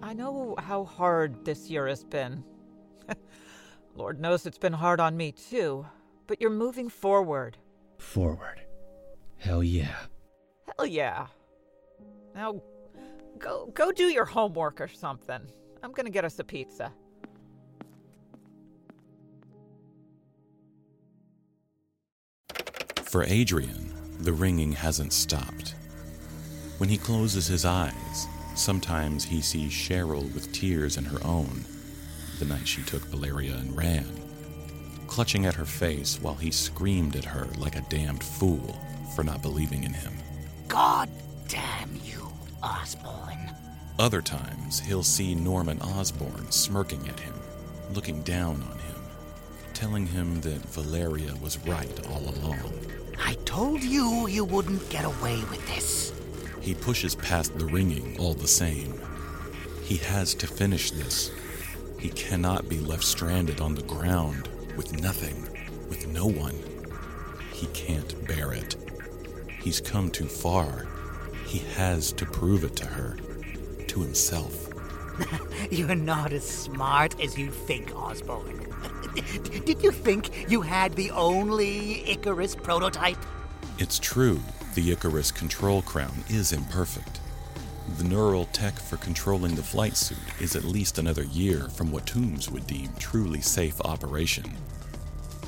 [0.03, 2.43] I know how hard this year has been.
[3.95, 5.85] Lord knows it's been hard on me, too.
[6.27, 7.57] But you're moving forward.
[7.97, 8.61] Forward.
[9.37, 9.95] Hell yeah.
[10.77, 11.27] Hell yeah.
[12.35, 12.61] Now,
[13.37, 15.41] go go do your homework or something.
[15.83, 16.91] I'm gonna get us a pizza.
[23.03, 25.75] For Adrian, the ringing hasn't stopped.
[26.77, 31.65] When he closes his eyes, sometimes he sees Cheryl with tears in her own,
[32.39, 34.05] the night she took Valeria and ran,
[35.07, 38.77] clutching at her face while he screamed at her like a damned fool
[39.17, 40.13] for not believing in him.
[40.67, 41.09] God
[41.47, 42.29] damn you,
[42.61, 43.51] Osborn.
[43.97, 47.33] Other times, he'll see Norman Osborn smirking at him,
[47.95, 49.01] looking down on him,
[49.73, 52.71] telling him that Valeria was right all along.
[53.19, 56.13] I told you you wouldn't get away with this.
[56.61, 59.01] He pushes past the ringing all the same.
[59.81, 61.31] He has to finish this.
[61.99, 65.49] He cannot be left stranded on the ground with nothing,
[65.89, 66.59] with no one.
[67.51, 68.75] He can't bear it.
[69.59, 70.87] He's come too far.
[71.45, 73.17] He has to prove it to her,
[73.87, 74.67] to himself.
[75.71, 78.67] You're not as smart as you think, Osborn.
[79.65, 83.17] Did you think you had the only Icarus prototype?
[83.79, 84.39] It's true,
[84.75, 87.19] the Icarus control crown is imperfect.
[87.97, 92.05] The neural tech for controlling the flight suit is at least another year from what
[92.05, 94.45] Toombs would deem truly safe operation.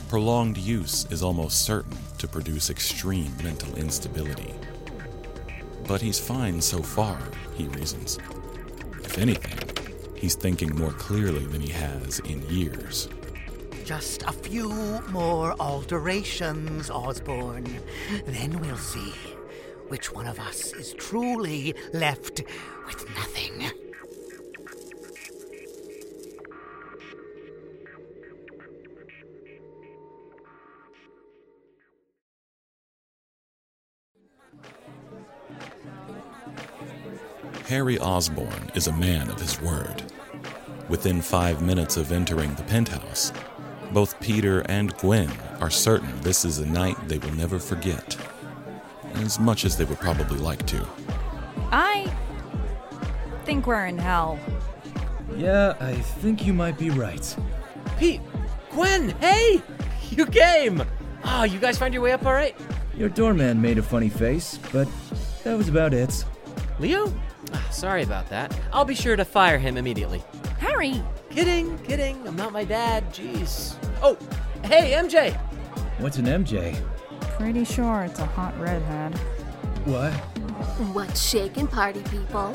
[0.10, 4.56] Prolonged use is almost certain to produce extreme mental instability.
[5.88, 7.22] But he's fine so far,
[7.56, 8.18] he reasons.
[9.04, 13.08] If anything, he's thinking more clearly than he has in years.
[13.86, 14.72] Just a few
[15.12, 17.68] more alterations, Osborn.
[18.26, 19.14] Then we'll see
[19.90, 22.42] which one of us is truly left
[22.88, 23.89] with nothing.
[37.70, 40.02] Harry Osborn is a man of his word.
[40.88, 43.32] Within five minutes of entering the penthouse,
[43.92, 48.18] both Peter and Gwen are certain this is a night they will never forget,
[49.14, 50.84] as much as they would probably like to.
[51.72, 52.12] I
[53.46, 54.40] think we're in hell.
[55.38, 57.36] Yeah, I think you might be right.
[58.00, 58.22] Pete,
[58.72, 59.62] Gwen, hey!
[60.10, 60.82] You came!
[61.24, 62.56] Ah, you guys find your way up all right?
[62.98, 64.88] Your doorman made a funny face, but
[65.44, 66.26] that was about it.
[66.80, 67.14] Leo?
[67.54, 68.58] Ah, sorry about that.
[68.72, 70.24] I'll be sure to fire him immediately.
[70.60, 71.02] Harry!
[71.30, 72.28] Kidding, kidding.
[72.28, 73.12] I'm not my dad.
[73.14, 73.76] Jeez.
[74.02, 74.18] Oh,
[74.66, 75.36] hey, MJ!
[76.00, 76.80] What's an MJ?
[77.38, 79.18] Pretty sure it's a hot redhead.
[79.86, 80.14] What?
[80.94, 82.54] What's shaking, party people?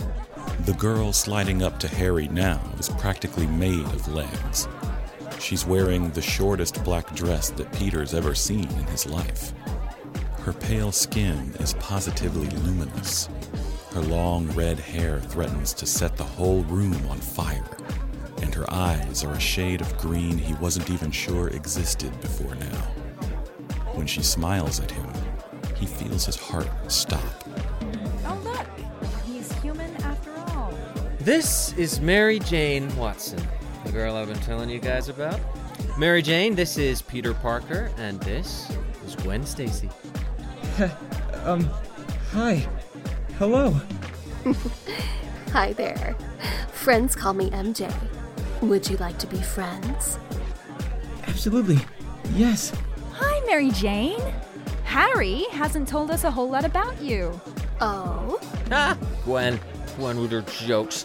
[0.66, 4.68] The girl sliding up to Harry now is practically made of legs.
[5.40, 9.52] She's wearing the shortest black dress that Peter's ever seen in his life.
[10.40, 13.28] Her pale skin is positively luminous.
[13.94, 17.64] Her long red hair threatens to set the whole room on fire,
[18.42, 22.83] and her eyes are a shade of green he wasn't even sure existed before now.
[23.92, 25.09] When she smiles at him,
[25.76, 27.22] he feels his heart stop.
[28.26, 28.66] Oh, look.
[29.24, 30.74] He's human after all.
[31.20, 33.40] This is Mary Jane Watson,
[33.85, 35.38] the girl I've been telling you guys about.
[35.96, 38.76] Mary Jane, this is Peter Parker, and this
[39.07, 39.88] is Gwen Stacy.
[41.44, 41.70] um,
[42.33, 42.66] hi.
[43.38, 43.75] Hello.
[45.53, 46.14] Hi there.
[46.73, 47.92] Friends call me MJ.
[48.62, 50.18] Would you like to be friends?
[51.27, 51.79] Absolutely.
[52.35, 52.73] Yes.
[53.12, 54.20] Hi, Mary Jane.
[54.85, 57.40] Harry hasn't told us a whole lot about you.
[57.81, 58.38] Oh?
[58.70, 59.59] Ah, Gwen.
[59.97, 61.05] Gwen with her jokes.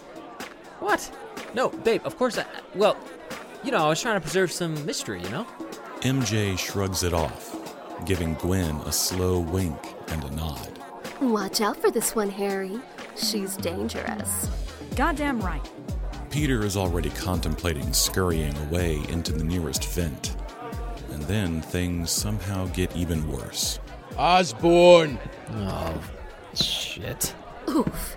[0.78, 1.10] What?
[1.54, 2.44] No, babe, of course I.
[2.74, 2.96] Well,
[3.64, 5.46] you know, I was trying to preserve some mystery, you know?
[6.02, 7.56] MJ shrugs it off,
[8.06, 9.76] giving Gwen a slow wink
[10.08, 10.79] and a nod.
[11.20, 12.80] Watch out for this one, Harry.
[13.14, 14.48] She's dangerous.
[14.96, 15.60] Goddamn right.
[16.30, 20.34] Peter is already contemplating scurrying away into the nearest vent.
[21.10, 23.80] And then things somehow get even worse.
[24.16, 25.18] Osborn!
[25.56, 26.02] Oh,
[26.54, 27.34] shit.
[27.68, 28.16] Oof.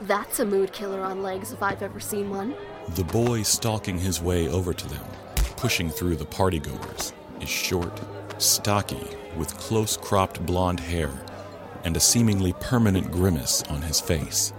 [0.00, 2.56] That's a mood killer on legs if I've ever seen one.
[2.96, 5.04] The boy stalking his way over to them,
[5.56, 8.00] pushing through the partygoers, is short,
[8.38, 11.12] stocky, with close cropped blonde hair
[11.84, 14.52] and a seemingly permanent grimace on his face.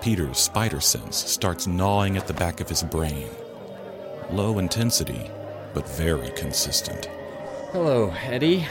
[0.00, 3.28] Peter's spider sense starts gnawing at the back of his brain.
[4.30, 5.30] Low intensity,
[5.74, 7.06] but very consistent.
[7.72, 8.66] Hello, Eddie.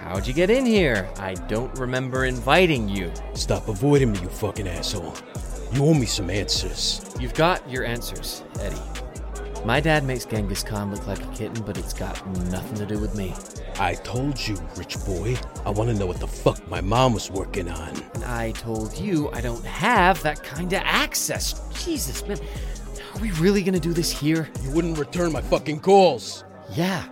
[0.00, 1.08] How'd you get in here?
[1.18, 3.12] I don't remember inviting you.
[3.34, 5.14] Stop avoiding me, you fucking asshole.
[5.72, 7.04] You owe me some answers.
[7.18, 9.05] You've got your answers, Eddie.
[9.66, 13.00] My dad makes Genghis Khan look like a kitten, but it's got nothing to do
[13.00, 13.34] with me.
[13.80, 15.36] I told you, rich boy.
[15.64, 18.00] I want to know what the fuck my mom was working on.
[18.14, 21.60] And I told you I don't have that kind of access.
[21.84, 22.38] Jesus, man.
[23.12, 24.48] Are we really gonna do this here?
[24.62, 26.44] You wouldn't return my fucking calls.
[26.70, 27.04] Yeah.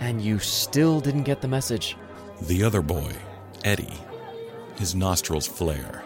[0.00, 1.96] And you still didn't get the message.
[2.48, 3.12] The other boy,
[3.62, 3.94] Eddie,
[4.76, 6.02] his nostrils flare.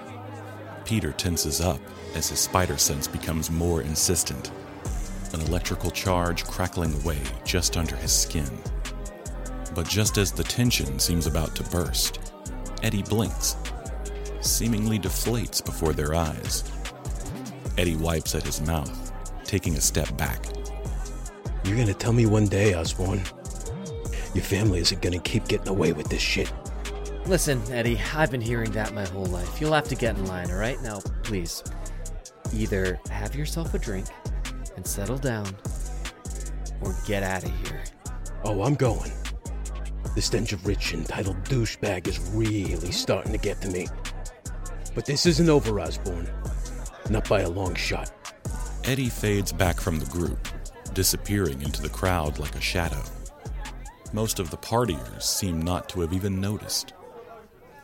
[0.85, 1.81] Peter tenses up
[2.15, 4.51] as his spider sense becomes more insistent,
[5.35, 8.49] an electrical charge crackling away just under his skin.
[9.75, 12.33] But just as the tension seems about to burst,
[12.83, 13.57] Eddie blinks,
[14.41, 16.65] seemingly deflates before their eyes.
[17.77, 19.13] Eddie wipes at his mouth,
[19.45, 20.45] taking a step back.
[21.65, 23.23] You're gonna tell me one day, Osborn.
[24.35, 26.53] Your family isn't gonna keep getting away with this shit.
[27.27, 29.61] Listen, Eddie, I've been hearing that my whole life.
[29.61, 30.81] You'll have to get in line, all right?
[30.83, 31.65] Now, please,
[32.55, 34.07] either have yourself a drink
[34.77, 35.47] and settle down,
[36.83, 37.83] or get out of here.
[38.45, 39.13] Oh, I'm going.
[40.15, 43.89] The stench of rich, entitled douchebag is really starting to get to me.
[44.95, 46.29] But this isn't over, Osborn.
[47.11, 48.13] Not by a long shot.
[48.85, 50.49] Eddie fades back from the group,
[50.95, 53.03] disappearing into the crowd like a shadow.
[54.13, 56.95] Most of the partiers seem not to have even noticed.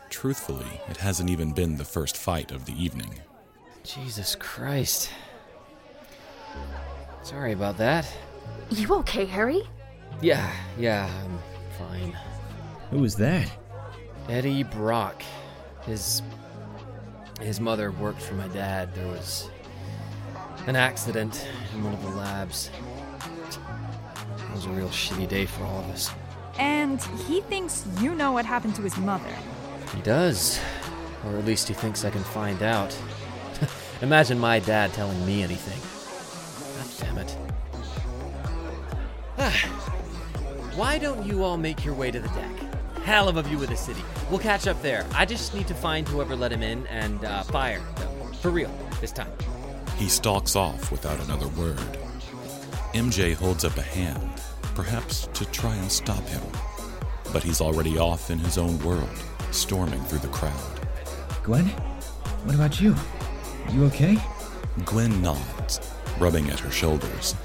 [0.09, 3.19] Truthfully, it hasn't even been the first fight of the evening.
[3.83, 5.09] Jesus Christ.
[7.23, 8.11] Sorry about that.
[8.69, 9.63] You okay, Harry?
[10.21, 11.39] Yeah, yeah, I'm
[11.77, 12.17] fine.
[12.91, 13.51] Who was that?
[14.29, 15.23] Eddie Brock.
[15.85, 16.21] His
[17.41, 18.93] his mother worked for my dad.
[18.95, 19.49] There was
[20.67, 22.69] an accident in one of the labs.
[24.37, 26.09] It was a real shitty day for all of us.
[26.57, 29.35] And he thinks you know what happened to his mother.
[29.95, 30.59] He does.
[31.25, 32.95] Or at least he thinks I can find out.
[34.01, 35.79] Imagine my dad telling me anything.
[36.99, 37.37] God damn it.
[40.75, 42.51] Why don't you all make your way to the deck?
[43.03, 44.01] Hell of a view of the city.
[44.29, 45.05] We'll catch up there.
[45.13, 48.33] I just need to find whoever let him in and uh, fire, though.
[48.41, 49.31] For real, this time.
[49.97, 51.77] He stalks off without another word.
[52.93, 54.41] MJ holds up a hand,
[54.73, 56.41] perhaps to try and stop him.
[57.31, 59.09] But he's already off in his own world,
[59.51, 60.79] storming through the crowd.
[61.43, 61.65] Gwen?
[62.45, 62.95] What about you?
[63.71, 64.17] You okay?
[64.85, 67.35] Gwen nods, rubbing at her shoulders.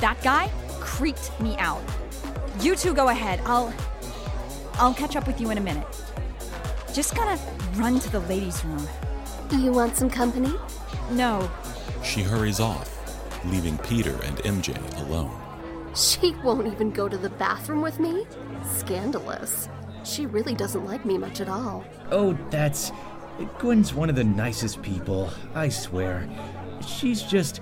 [0.00, 0.50] That guy
[0.80, 1.82] creeped me out.
[2.60, 3.40] You two go ahead.
[3.44, 3.72] I'll.
[4.74, 5.86] I'll catch up with you in a minute.
[6.92, 7.40] Just gotta
[7.74, 8.86] run to the ladies' room.
[9.48, 10.54] Do you want some company?
[11.10, 11.50] No.
[12.02, 12.90] She hurries off,
[13.46, 15.40] leaving Peter and MJ alone.
[15.94, 18.26] She won't even go to the bathroom with me?
[18.64, 19.68] Scandalous.
[20.04, 21.84] She really doesn't like me much at all.
[22.10, 22.92] Oh, that's.
[23.58, 26.28] Gwen's one of the nicest people, I swear.
[26.86, 27.60] She's just.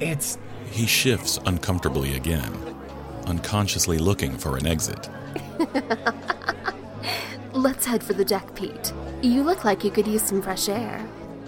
[0.00, 0.38] It's.
[0.70, 2.52] He shifts uncomfortably again,
[3.26, 5.08] unconsciously looking for an exit.
[7.52, 8.92] Let's head for the deck, Pete.
[9.22, 11.04] You look like you could use some fresh air.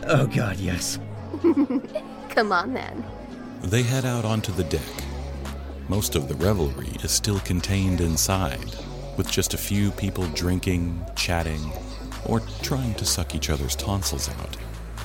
[0.06, 0.98] Oh, God, yes.
[2.30, 3.04] Come on then.
[3.62, 4.80] They head out onto the deck.
[5.88, 8.74] Most of the revelry is still contained inside,
[9.16, 11.70] with just a few people drinking, chatting,
[12.24, 14.56] or trying to suck each other's tonsils out,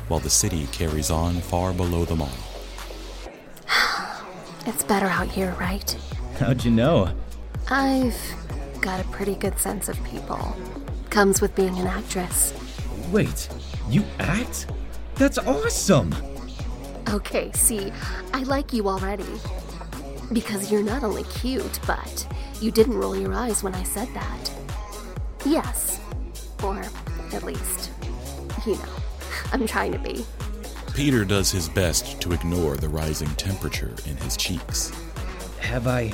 [0.08, 2.55] while the city carries on far below them all.
[4.68, 5.96] It's better out here, right?
[6.40, 7.10] How'd you know?
[7.70, 8.20] I've
[8.82, 10.56] got a pretty good sense of people.
[11.12, 12.54] Comes with being an actress.
[13.12, 13.48] Wait,
[13.90, 14.68] you act?
[15.16, 16.14] That's awesome!
[17.10, 17.92] Okay, see,
[18.34, 19.40] I like you already.
[20.34, 22.28] Because you're not only cute, but
[22.60, 24.52] you didn't roll your eyes when I said that.
[25.46, 26.02] Yes.
[26.64, 26.82] Or
[27.32, 27.92] at least,
[28.66, 28.96] you know,
[29.54, 30.26] I'm trying to be.
[30.96, 34.94] Peter does his best to ignore the rising temperature in his cheeks.
[35.60, 36.14] Have I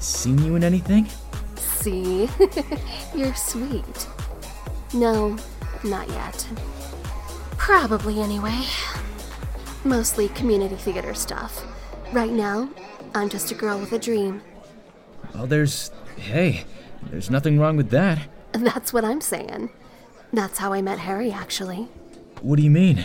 [0.00, 1.06] seen you in anything?
[1.54, 2.28] See?
[3.14, 4.08] you're sweet.
[4.92, 5.36] No,
[5.84, 6.44] not yet.
[7.56, 8.64] Probably anyway.
[9.84, 11.64] Mostly community theater stuff.
[12.12, 12.68] Right now,
[13.14, 14.42] I'm just a girl with a dream.
[15.34, 15.92] Well, there's.
[16.16, 16.64] Hey,
[17.12, 18.18] there's nothing wrong with that.
[18.52, 19.70] That's what I'm saying.
[20.32, 21.86] That's how I met Harry, actually.
[22.42, 23.04] What do you mean?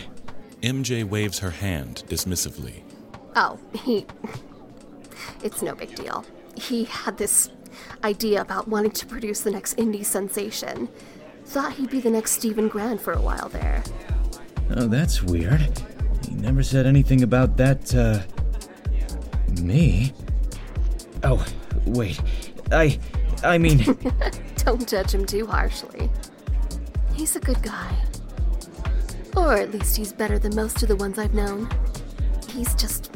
[0.62, 2.82] MJ waves her hand dismissively.
[3.36, 4.06] Oh, he.
[5.44, 6.24] It's no big deal.
[6.56, 7.50] He had this
[8.04, 10.88] idea about wanting to produce the next indie sensation.
[11.46, 13.82] Thought he'd be the next Stephen Grant for a while there.
[14.76, 15.80] Oh, that's weird.
[16.28, 18.20] He never said anything about that, uh.
[19.60, 20.12] me.
[21.24, 21.44] Oh,
[21.86, 22.20] wait.
[22.70, 22.98] I.
[23.44, 23.96] I mean.
[24.56, 26.10] Don't judge him too harshly.
[27.14, 27.94] He's a good guy.
[29.36, 31.68] Or at least he's better than most of the ones I've known.
[32.50, 33.10] He's just.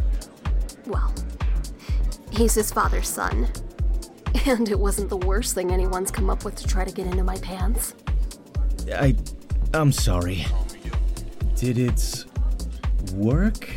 [0.87, 1.13] well.
[2.31, 3.49] He's his father's son.
[4.45, 7.25] And it wasn't the worst thing anyone's come up with to try to get into
[7.25, 7.95] my pants.
[8.95, 9.17] I.
[9.75, 10.47] I'm sorry.
[11.57, 12.25] Did it.
[13.15, 13.69] work?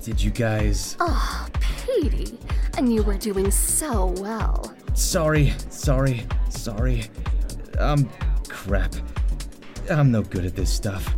[0.00, 0.96] Did you guys.
[1.00, 2.38] Oh, Petey.
[2.78, 4.72] And you were doing so well.
[4.94, 7.04] Sorry, sorry, sorry.
[7.78, 8.08] Um,
[8.48, 8.94] crap.
[9.90, 11.14] I'm no good at this stuff.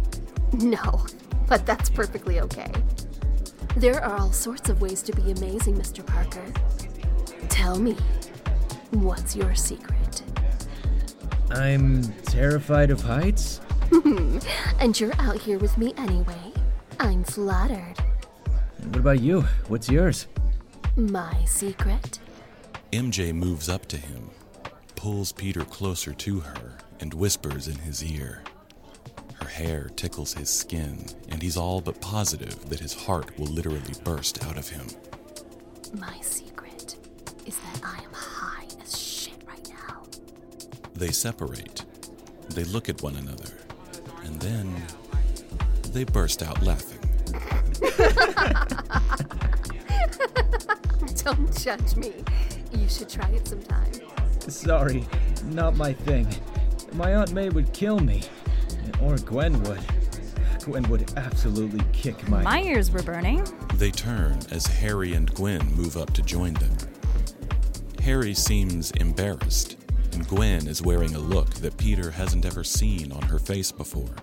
[0.52, 1.06] No,
[1.46, 2.70] but that's perfectly okay.
[3.76, 6.04] There are all sorts of ways to be amazing, Mr.
[6.04, 6.44] Parker.
[7.48, 7.96] Tell me,
[8.90, 10.22] what's your secret?
[11.50, 13.60] I'm terrified of heights?
[14.80, 16.52] and you're out here with me anyway.
[17.00, 17.94] I'm flattered.
[18.88, 19.42] What about you?
[19.68, 20.26] What's yours?
[20.96, 22.18] My secret?
[22.92, 24.30] MJ moves up to him,
[24.96, 28.42] pulls Peter closer to her, and whispers in his ear.
[29.40, 33.94] Her hair tickles his skin, and he's all but positive that his heart will literally
[34.04, 34.86] burst out of him.
[35.94, 36.96] My secret
[37.46, 40.02] is that I am high as shit right now.
[40.94, 41.84] They separate.
[42.50, 43.52] They look at one another,
[44.24, 44.74] and then
[45.92, 46.98] they burst out laughing.
[51.24, 52.12] Don't judge me.
[52.72, 53.92] You should try it sometime.
[54.48, 55.04] Sorry,
[55.44, 56.26] not my thing.
[56.92, 58.22] My Aunt May would kill me.
[59.02, 59.80] Or Gwen would.
[60.64, 62.42] Gwen would absolutely kick my.
[62.42, 63.46] My ears were burning.
[63.74, 66.76] They turn as Harry and Gwen move up to join them.
[68.02, 69.76] Harry seems embarrassed,
[70.12, 74.14] and Gwen is wearing a look that Peter hasn't ever seen on her face before.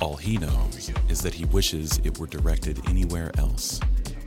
[0.00, 3.80] All he knows is that he wishes it were directed anywhere else.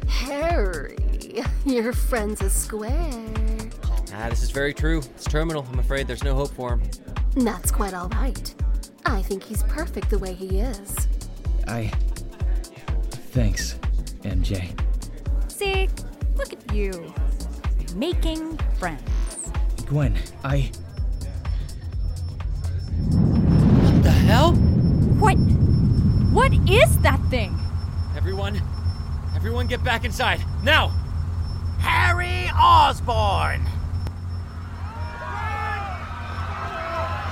[0.08, 0.98] Harry,
[1.66, 3.24] your friend's a square.
[4.14, 5.00] Ah, this is very true.
[5.00, 5.66] It's terminal.
[5.72, 6.82] I'm afraid there's no hope for him.
[7.36, 8.56] That's quite all right.
[9.06, 11.08] I think he's perfect the way he is.
[11.68, 11.92] I.
[13.32, 13.76] Thanks,
[14.22, 14.78] MJ.
[15.52, 15.88] See,
[16.36, 17.14] look at you.
[17.96, 19.52] Making friends.
[19.86, 20.72] Gwen, I.
[23.10, 24.54] What the hell?
[25.20, 25.36] What?
[26.34, 27.58] What is that thing?
[28.16, 28.62] Everyone,
[29.36, 30.44] everyone get back inside.
[30.64, 30.90] Now!
[31.80, 33.66] Harry Osborn!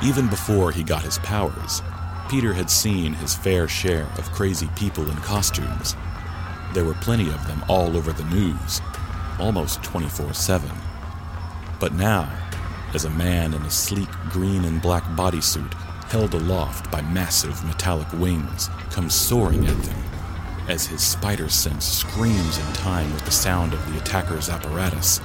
[0.03, 1.81] Even before he got his powers,
[2.29, 5.95] Peter had seen his fair share of crazy people in costumes.
[6.73, 8.79] There were plenty of them all over the news,
[9.39, 10.69] almost 24 7.
[11.79, 12.31] But now,
[12.93, 15.73] as a man in a sleek green and black bodysuit
[16.05, 20.03] held aloft by massive metallic wings comes soaring at them,
[20.67, 25.21] as his spider sense screams in time with the sound of the attacker's apparatus,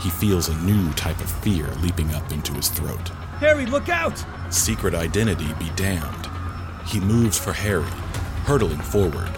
[0.00, 3.12] he feels a new type of fear leaping up into his throat.
[3.40, 4.24] Harry, look out!
[4.50, 6.28] Secret identity be damned.
[6.86, 7.90] He moves for Harry,
[8.44, 9.30] hurtling forward.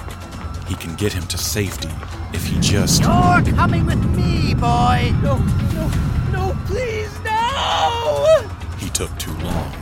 [0.67, 1.91] He can get him to safety
[2.33, 3.03] if if he just.
[3.03, 5.13] You're coming with me, boy.
[5.23, 5.39] No,
[5.75, 5.91] no,
[6.33, 8.49] no, please, no!
[8.79, 9.73] He took too long.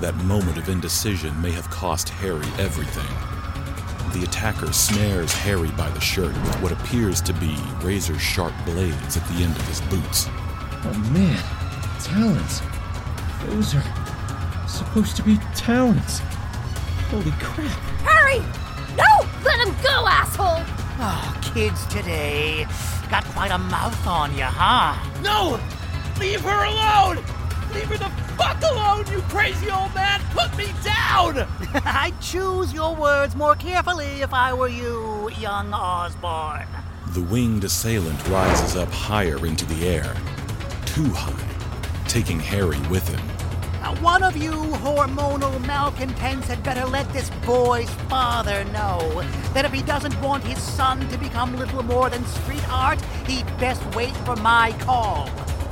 [0.00, 3.06] That moment of indecision may have cost Harry everything.
[4.12, 9.16] The attacker snares Harry by the shirt with what appears to be razor sharp blades
[9.16, 10.28] at the end of his boots.
[10.84, 11.42] Oh man,
[12.00, 12.62] talons.
[13.46, 16.20] Those are supposed to be talons.
[17.10, 17.70] Holy crap.
[18.02, 18.40] Harry!
[18.96, 19.26] No!
[19.44, 20.62] Let him go, asshole!
[20.98, 22.66] Oh, kids today.
[23.08, 24.96] Got quite a mouth on you, huh?
[25.22, 25.60] No!
[26.18, 27.16] Leave her alone!
[27.72, 30.20] Leave her the fuck alone, you crazy old man!
[30.32, 31.46] Put me down!
[31.84, 36.66] I'd choose your words more carefully if I were you, young Osborn.
[37.08, 40.16] The winged assailant rises up higher into the air.
[40.84, 43.35] Too high, taking Harry with him.
[43.94, 49.22] One of you hormonal malcontents had better let this boy's father know
[49.54, 53.46] that if he doesn't want his son to become little more than street art, he'd
[53.58, 55.30] best wait for my call.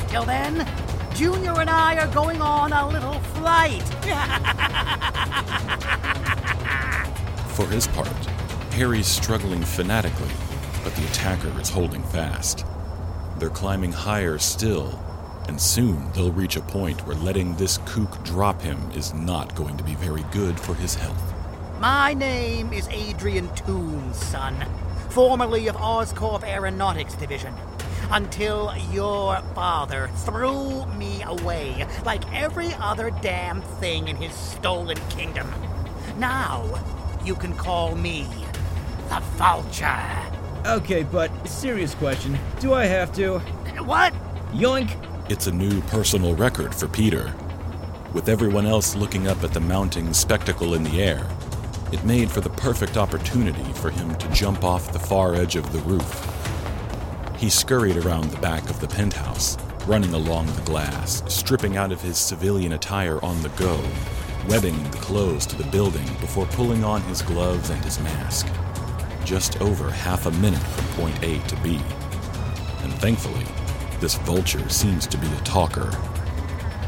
[0.09, 0.67] Till then,
[1.15, 3.83] Junior and I are going on a little flight.
[7.55, 8.09] For his part,
[8.75, 10.31] Harry's struggling fanatically,
[10.83, 12.65] but the attacker is holding fast.
[13.39, 15.04] They're climbing higher still,
[15.49, 19.77] and soon they'll reach a point where letting this kook drop him is not going
[19.77, 21.33] to be very good for his health.
[21.81, 24.55] My name is Adrian Toombs, son,
[25.11, 27.55] formerly of Oscorp Aeronautics Division.
[28.11, 35.53] Until your father threw me away like every other damn thing in his stolen kingdom.
[36.19, 36.65] Now,
[37.25, 38.27] you can call me
[39.09, 40.03] the Vulture.
[40.67, 42.39] Okay, but serious question.
[42.61, 43.39] Do I have to?
[43.85, 44.15] What?
[44.53, 44.97] Yoink!
[45.27, 47.35] It's a new personal record for Peter.
[48.13, 51.27] With everyone else looking up at the mounting spectacle in the air,
[51.93, 55.73] it made for the perfect opportunity for him to jump off the far edge of
[55.73, 56.31] the roof.
[57.39, 59.57] He scurried around the back of the penthouse,
[59.87, 63.83] running along the glass, stripping out of his civilian attire on the go,
[64.47, 68.47] webbing the clothes to the building before pulling on his gloves and his mask.
[69.25, 71.81] Just over half a minute from point A to B.
[72.83, 73.47] And thankfully,
[74.05, 75.91] this vulture seems to be a talker.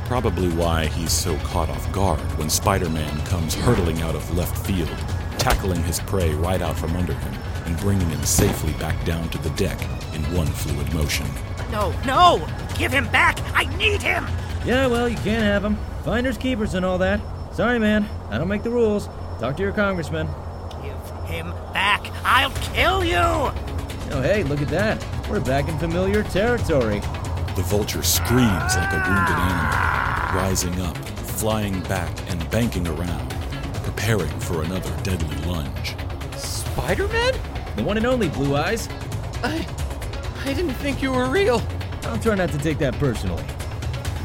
[0.05, 4.67] Probably why he's so caught off guard when Spider Man comes hurtling out of left
[4.67, 4.95] field,
[5.39, 9.39] tackling his prey right out from under him and bringing him safely back down to
[9.39, 9.81] the deck
[10.14, 11.27] in one fluid motion.
[11.73, 12.47] No, no!
[12.77, 13.39] Give him back!
[13.55, 14.27] I need him!
[14.67, 15.79] Yeah, well, you can't have him.
[16.05, 17.19] Finders keepers and all that.
[17.55, 18.07] Sorry, man.
[18.29, 19.09] I don't make the rules.
[19.41, 20.27] Talk to your congressman.
[20.83, 22.12] Give him back!
[22.25, 23.17] I'll kill you!
[23.17, 25.16] Oh, hey, look at that.
[25.29, 27.01] We're back in familiar territory.
[27.57, 33.29] The vulture screams like a wounded animal, rising up, flying back, and banking around,
[33.83, 35.97] preparing for another deadly lunge.
[36.37, 37.33] Spider Man?
[37.74, 38.89] The one and only Blue Eyes.
[39.43, 39.66] I.
[40.45, 41.61] I didn't think you were real.
[42.05, 43.43] I'll try not to take that personally.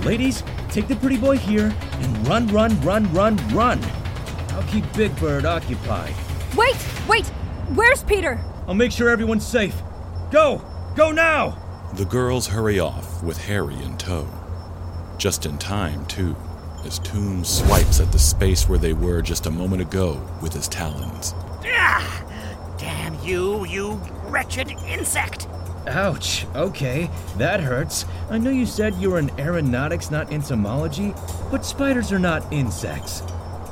[0.04, 3.84] Ladies, take the pretty boy here and run, run, run, run, run.
[4.49, 6.14] I'll keep Big Bird occupied.
[6.56, 6.78] Wait,
[7.08, 7.26] wait!
[7.74, 8.39] Where's Peter?
[8.68, 9.82] I'll make sure everyone's safe.
[10.30, 10.62] Go!
[10.96, 11.58] Go now!
[11.94, 14.28] The girls hurry off with Harry in tow.
[15.18, 16.36] Just in time, too,
[16.84, 20.68] as Toombs swipes at the space where they were just a moment ago with his
[20.68, 21.34] talons.
[21.66, 22.26] Ah,
[22.78, 25.48] damn you, you wretched insect!
[25.88, 26.46] Ouch.
[26.56, 28.06] Okay, that hurts.
[28.30, 31.14] I know you said you were in aeronautics, not entomology,
[31.50, 33.22] but spiders are not insects.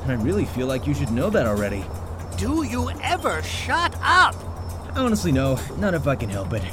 [0.02, 1.84] And I really feel like you should know that already.
[2.38, 4.34] Do you ever shut up?
[4.96, 5.58] Honestly, no.
[5.76, 6.64] Not if I can help it.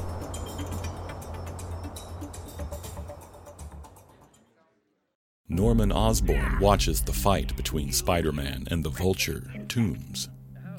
[5.57, 10.29] Norman Osborn watches the fight between Spider Man and the vulture, Toombs,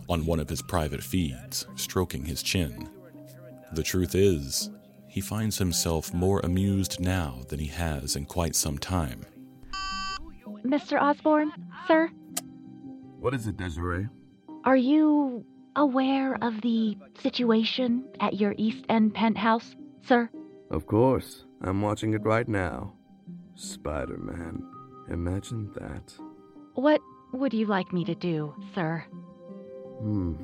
[0.09, 2.89] on one of his private feeds, stroking his chin.
[3.73, 4.71] The truth is,
[5.09, 9.27] he finds himself more amused now than he has in quite some time.
[10.65, 11.03] Mr.
[11.03, 11.51] Osborn,
[11.89, 12.09] sir,
[13.19, 14.07] What is it, Desiree?
[14.65, 19.75] are you aware of the situation at your East End penthouse,
[20.07, 20.31] sir?
[20.71, 21.47] Of course.
[21.63, 22.93] I'm watching it right now.
[23.59, 24.63] Spider Man.
[25.11, 26.15] Imagine that.
[26.75, 27.01] What
[27.33, 29.05] would you like me to do, sir?
[30.01, 30.35] Hmm.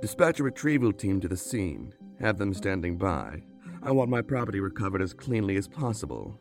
[0.00, 1.94] Dispatch a retrieval team to the scene.
[2.20, 3.42] Have them standing by.
[3.82, 6.38] I want my property recovered as cleanly as possible.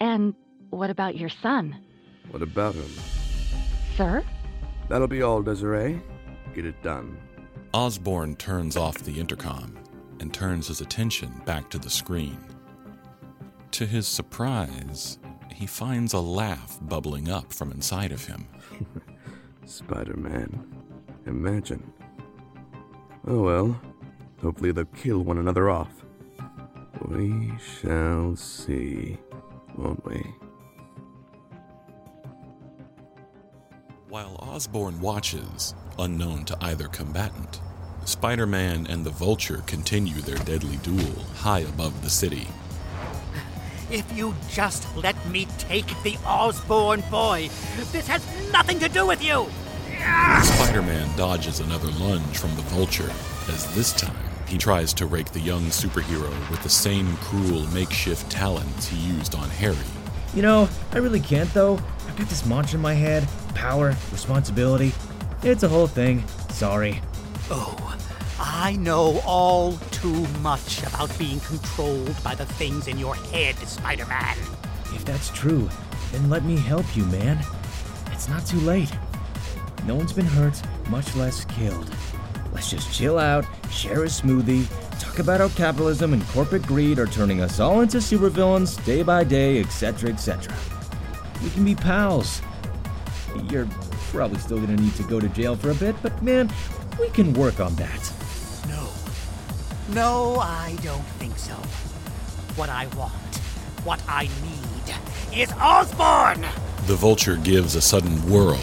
[0.00, 0.34] And
[0.68, 1.76] what about your son,
[2.30, 2.90] What about him?
[3.96, 4.22] sir?
[4.88, 6.00] That'll be all, Desiree.
[6.54, 7.16] Get it done.
[7.72, 9.78] Osborn turns off the intercom
[10.20, 12.38] and turns his attention back to the screen.
[13.72, 15.18] To his surprise,
[15.54, 18.46] he finds a laugh bubbling up from inside of him.
[19.64, 20.66] Spider Man.
[21.26, 21.92] Imagine.
[23.26, 23.80] Oh well.
[24.42, 26.04] Hopefully, they'll kill one another off.
[27.06, 29.18] We shall see,
[29.76, 30.34] won't we?
[34.08, 37.60] While Osborn watches, unknown to either combatant,
[38.04, 42.48] Spider Man and the Vulture continue their deadly duel high above the city.
[43.90, 47.50] If you just let me take the Osborn boy,
[47.90, 49.48] this has nothing to do with you!
[50.44, 53.10] Spider Man dodges another lunge from the Vulture,
[53.52, 54.16] as this time
[54.46, 59.34] he tries to rake the young superhero with the same cruel makeshift talons he used
[59.34, 59.76] on Harry.
[60.34, 61.74] You know, I really can't though.
[62.06, 64.92] I've got this mantra in my head power, responsibility.
[65.42, 66.24] It's a whole thing.
[66.50, 67.02] Sorry.
[67.50, 67.98] Oh,
[68.38, 74.06] I know all too much about being controlled by the things in your head, Spider
[74.06, 74.36] Man.
[74.94, 75.68] If that's true,
[76.10, 77.38] then let me help you, man.
[78.06, 78.90] It's not too late.
[79.86, 81.90] No one's been hurt, much less killed.
[82.54, 84.66] Let's just chill out, share a smoothie,
[84.98, 89.22] talk about how capitalism and corporate greed are turning us all into supervillains day by
[89.22, 90.54] day, etc., etc.
[91.42, 92.40] We can be pals.
[93.50, 93.68] You're
[94.10, 96.50] probably still gonna need to go to jail for a bit, but man,
[96.98, 98.12] we can work on that.
[99.90, 100.34] No.
[100.34, 101.54] No, I don't think so.
[102.54, 103.12] What I want,
[103.84, 104.94] what I need,
[105.36, 106.42] is Osborn!
[106.86, 108.56] The vulture gives a sudden whirl,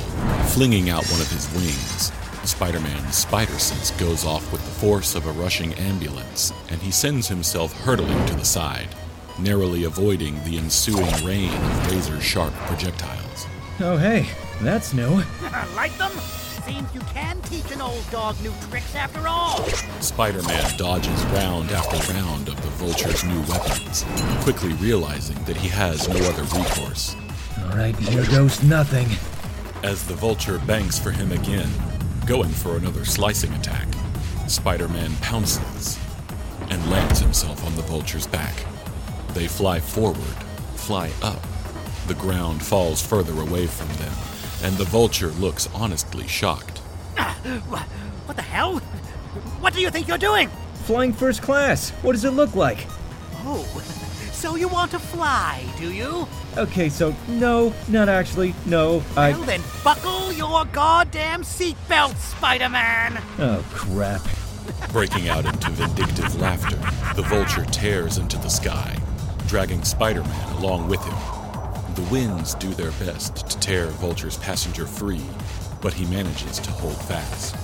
[0.47, 2.11] flinging out one of his wings.
[2.43, 6.91] Spider Man's spider sense goes off with the force of a rushing ambulance, and he
[6.91, 8.95] sends himself hurtling to the side,
[9.37, 13.47] narrowly avoiding the ensuing rain of razor sharp projectiles.
[13.79, 14.27] Oh, hey,
[14.61, 15.21] that's new.
[15.75, 16.11] like them?
[16.67, 19.63] Seems you can teach an old dog new tricks after all.
[20.01, 24.03] Spider Man dodges round after round of the vulture's new weapons,
[24.43, 27.15] quickly realizing that he has no other recourse.
[27.59, 29.07] Alright, here goes nothing.
[29.81, 31.69] As the vulture banks for him again,
[32.25, 33.87] going for another slicing attack,
[34.47, 35.97] Spider Man pounces
[36.69, 38.55] and lands himself on the vulture's back.
[39.29, 40.17] They fly forward,
[40.75, 41.41] fly up.
[42.07, 44.13] The ground falls further away from them,
[44.63, 46.79] and the vulture looks honestly shocked.
[47.17, 48.79] What the hell?
[49.59, 50.49] What do you think you're doing?
[50.85, 51.91] Flying first class.
[52.01, 52.85] What does it look like?
[53.43, 53.63] Oh,
[54.31, 56.27] so you want to fly, do you?
[56.57, 58.53] Okay, so no, not actually.
[58.65, 59.31] No, I.
[59.31, 63.21] Well, then buckle your goddamn seatbelt, Spider Man!
[63.39, 64.21] Oh, crap.
[64.91, 66.77] Breaking out into vindictive laughter,
[67.15, 68.97] the vulture tears into the sky,
[69.47, 71.36] dragging Spider Man along with him.
[71.97, 75.25] The winds do their best to tear Vulture's passenger free,
[75.81, 77.55] but he manages to hold fast.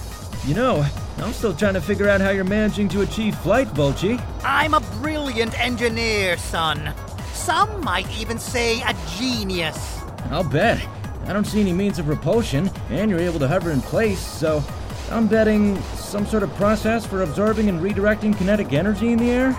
[0.48, 0.84] You know,
[1.20, 4.18] I'm still trying to figure out how you're managing to achieve flight, Vulture.
[4.44, 6.96] I'm a brilliant engineer, son.
[7.34, 10.00] Some might even say a genius.
[10.32, 10.84] I'll bet.
[11.28, 14.64] I don't see any means of propulsion, and you're able to hover in place, so
[15.12, 19.56] I'm betting some sort of process for absorbing and redirecting kinetic energy in the air?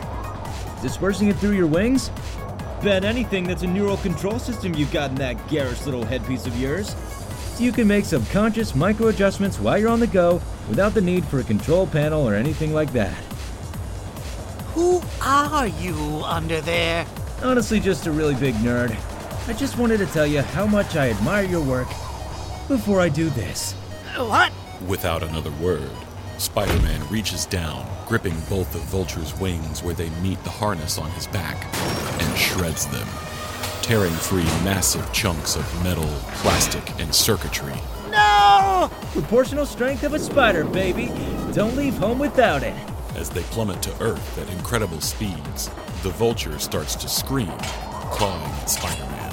[0.83, 2.11] Dispersing it through your wings?
[2.85, 6.55] Bet anything that's a neural control system you've got in that garish little headpiece of
[6.61, 6.95] yours.
[7.55, 11.24] So you can make subconscious micro adjustments while you're on the go without the need
[11.24, 13.14] for a control panel or anything like that.
[14.74, 15.95] Who are you
[16.26, 17.07] under there?
[17.43, 18.95] Honestly, just a really big nerd.
[19.49, 21.89] I just wanted to tell you how much I admire your work
[22.68, 23.72] before I do this.
[24.16, 24.53] What?
[24.87, 25.91] Without another word,
[26.39, 31.11] Spider Man reaches down, gripping both the vulture's wings where they meet the harness on
[31.12, 31.64] his back,
[32.20, 33.07] and shreds them,
[33.82, 37.74] tearing free massive chunks of metal, plastic, and circuitry.
[38.11, 38.91] No!
[39.12, 41.07] Proportional strength of a spider, baby.
[41.53, 42.74] Don't leave home without it.
[43.16, 45.70] As they plummet to Earth at incredible speeds,
[46.03, 47.57] the vulture starts to scream,
[48.11, 49.24] clawing at Spider Man.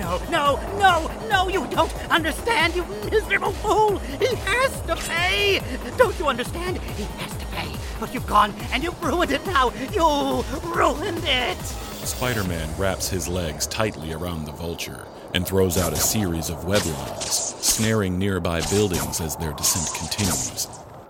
[0.00, 3.98] No, no, no, no, you don't understand, you miserable fool!
[3.98, 5.60] He has to pay!
[5.98, 6.78] Don't you understand?
[6.78, 7.70] He has to pay.
[8.00, 9.70] But you've gone and you've ruined it now!
[9.92, 10.42] You
[10.74, 11.62] ruined it!
[12.06, 16.64] Spider Man wraps his legs tightly around the vulture and throws out a series of
[16.64, 20.66] web lines, snaring nearby buildings as their descent continues,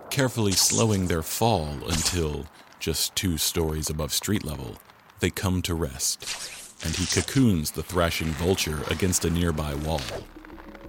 [0.09, 2.45] carefully slowing their fall until,
[2.81, 4.75] just two stories above street level,
[5.21, 10.01] they come to rest, and he cocoons the thrashing vulture against a nearby wall.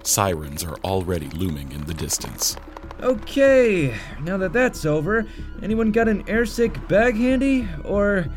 [0.03, 2.55] Sirens are already looming in the distance.
[3.01, 5.25] Okay, now that that's over,
[5.61, 7.67] anyone got an airsick bag handy?
[7.83, 8.27] Or.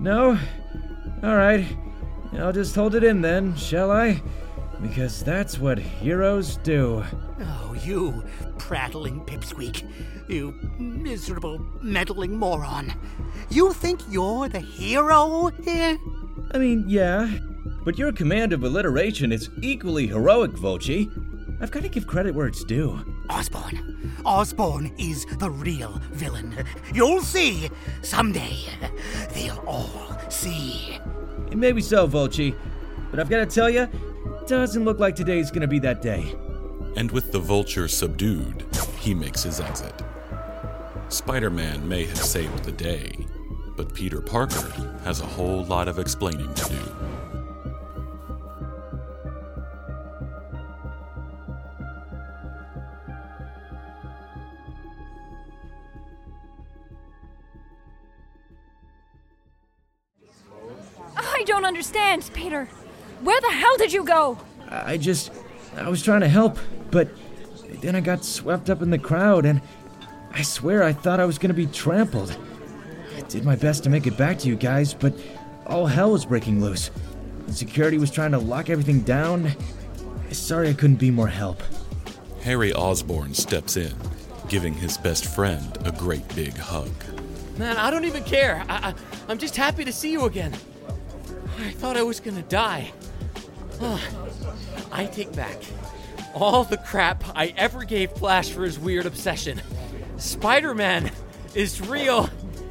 [0.00, 0.38] No?
[1.22, 1.66] Alright,
[2.38, 4.22] I'll just hold it in then, shall I?
[4.80, 7.04] Because that's what heroes do.
[7.40, 8.24] Oh, you
[8.58, 9.88] prattling pipsqueak.
[10.28, 12.92] You miserable, meddling moron.
[13.50, 15.98] You think you're the hero here?
[16.54, 17.38] I mean, yeah,
[17.84, 21.10] but your command of alliteration is equally heroic, Volchi.
[21.60, 23.00] I've got to give credit where it's due.
[23.30, 24.14] Osborn.
[24.24, 26.64] Osborn is the real villain.
[26.92, 27.70] You'll see
[28.02, 28.56] someday.
[29.32, 30.98] They'll all see.
[31.52, 32.54] Maybe so, Volchi.
[33.10, 33.88] But I've got to tell you,
[34.46, 36.34] doesn't look like today's gonna be that day.
[36.96, 38.66] And with the vulture subdued,
[38.98, 40.02] he makes his exit.
[41.08, 43.14] Spider Man may have saved the day,
[43.76, 44.70] but Peter Parker
[45.04, 46.78] has a whole lot of explaining to do.
[61.16, 62.66] I don't understand, Peter.
[63.22, 64.38] Where the hell did you go?
[64.68, 65.32] I just.
[65.76, 66.58] I was trying to help,
[66.90, 67.08] but
[67.80, 69.60] then I got swept up in the crowd, and
[70.32, 72.36] I swear I thought I was gonna be trampled.
[73.32, 75.14] I did my best to make it back to you guys, but
[75.66, 76.90] all hell was breaking loose.
[77.48, 79.56] Security was trying to lock everything down.
[80.32, 81.62] Sorry I couldn't be more help.
[82.42, 83.94] Harry Osborn steps in,
[84.48, 86.90] giving his best friend a great big hug.
[87.56, 88.66] Man, I don't even care.
[88.68, 88.94] I, I,
[89.28, 90.52] I'm just happy to see you again.
[91.58, 92.92] I thought I was gonna die.
[93.80, 94.02] Oh,
[94.92, 95.56] I take back
[96.34, 99.62] all the crap I ever gave Flash for his weird obsession.
[100.18, 101.10] Spider Man
[101.54, 102.28] is real,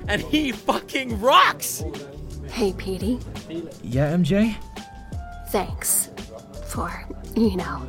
[0.07, 1.83] and he fucking rocks!
[2.49, 3.19] Hey, Petey.
[3.81, 4.55] Yeah, MJ?
[5.49, 6.09] Thanks
[6.65, 7.85] for, you know,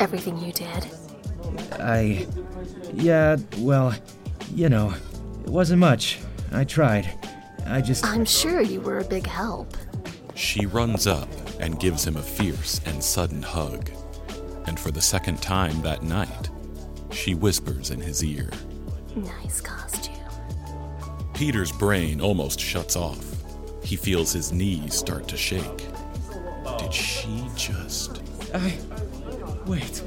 [0.00, 0.86] everything you did.
[1.72, 2.26] I.
[2.94, 3.94] Yeah, well,
[4.54, 4.94] you know,
[5.44, 6.18] it wasn't much.
[6.52, 7.12] I tried.
[7.66, 8.04] I just.
[8.04, 9.76] I'm sure you were a big help.
[10.34, 11.28] She runs up
[11.60, 13.90] and gives him a fierce and sudden hug.
[14.66, 16.50] And for the second time that night,
[17.10, 18.50] she whispers in his ear.
[19.16, 19.87] Nice costume.
[21.38, 23.24] Peter's brain almost shuts off.
[23.84, 25.86] He feels his knees start to shake.
[26.80, 28.20] Did she just.
[28.52, 28.76] I.
[29.64, 29.98] Wait.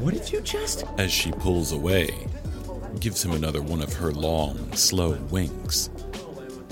[0.00, 0.84] What did you just.
[0.96, 2.08] As she pulls away,
[2.98, 5.90] gives him another one of her long, slow winks.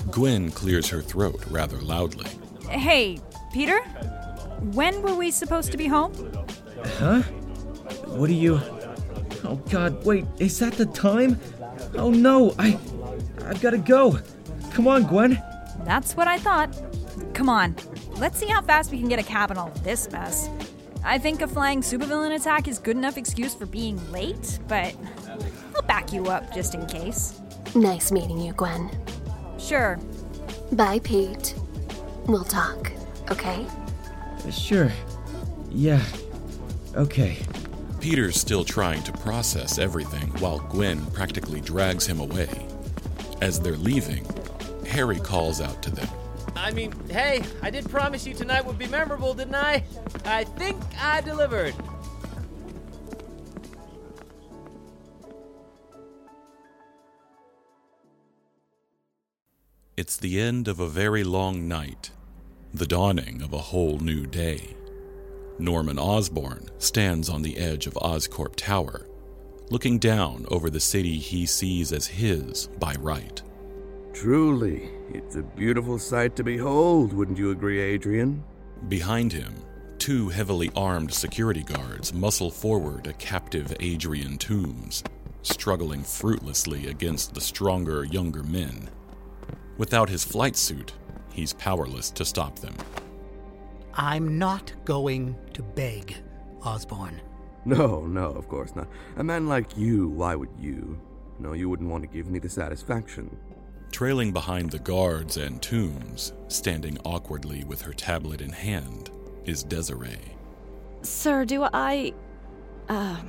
[0.09, 2.31] Gwen clears her throat rather loudly.
[2.71, 3.19] Hey,
[3.53, 3.81] Peter?
[4.73, 6.13] When were we supposed to be home?
[6.97, 7.21] Huh?
[8.07, 8.59] What are you.
[9.43, 11.39] Oh god, wait, is that the time?
[11.93, 12.79] Oh no, I.
[13.45, 14.19] I've gotta go.
[14.71, 15.41] Come on, Gwen.
[15.85, 16.75] That's what I thought.
[17.33, 17.75] Come on,
[18.17, 20.49] let's see how fast we can get a cab in all this mess.
[21.03, 24.95] I think a flying supervillain attack is good enough excuse for being late, but
[25.75, 27.41] I'll back you up just in case.
[27.75, 28.89] Nice meeting you, Gwen.
[29.57, 29.99] Sure.
[30.71, 31.55] Bye, Pete.
[32.25, 32.91] We'll talk,
[33.29, 33.65] okay?
[34.51, 34.91] Sure.
[35.69, 36.01] Yeah.
[36.95, 37.37] Okay.
[37.99, 42.67] Peter's still trying to process everything while Gwen practically drags him away.
[43.43, 44.25] As they're leaving,
[44.87, 46.07] Harry calls out to them.
[46.55, 49.83] I mean, hey, I did promise you tonight would be memorable, didn't I?
[50.23, 51.75] I think I delivered.
[59.97, 62.11] It's the end of a very long night,
[62.73, 64.73] the dawning of a whole new day.
[65.59, 69.05] Norman Osborn stands on the edge of Oscorp Tower,
[69.69, 73.41] looking down over the city he sees as his by right.
[74.13, 78.43] Truly, it's a beautiful sight to behold, wouldn't you agree, Adrian?
[78.87, 79.53] Behind him,
[79.97, 85.03] two heavily armed security guards muscle forward a captive Adrian Toombs,
[85.41, 88.89] struggling fruitlessly against the stronger, younger men.
[89.77, 90.93] Without his flight suit,
[91.31, 92.75] he's powerless to stop them.
[93.95, 96.15] I'm not going to beg,
[96.63, 97.21] Osborn.
[97.65, 98.87] No, no, of course not.
[99.17, 100.99] A man like you, why would you?
[101.39, 103.35] No, you wouldn't want to give me the satisfaction.
[103.91, 109.11] Trailing behind the guards and Toombs, standing awkwardly with her tablet in hand,
[109.45, 110.35] is Desiree.
[111.03, 112.13] Sir, do I.
[112.89, 113.21] Uh.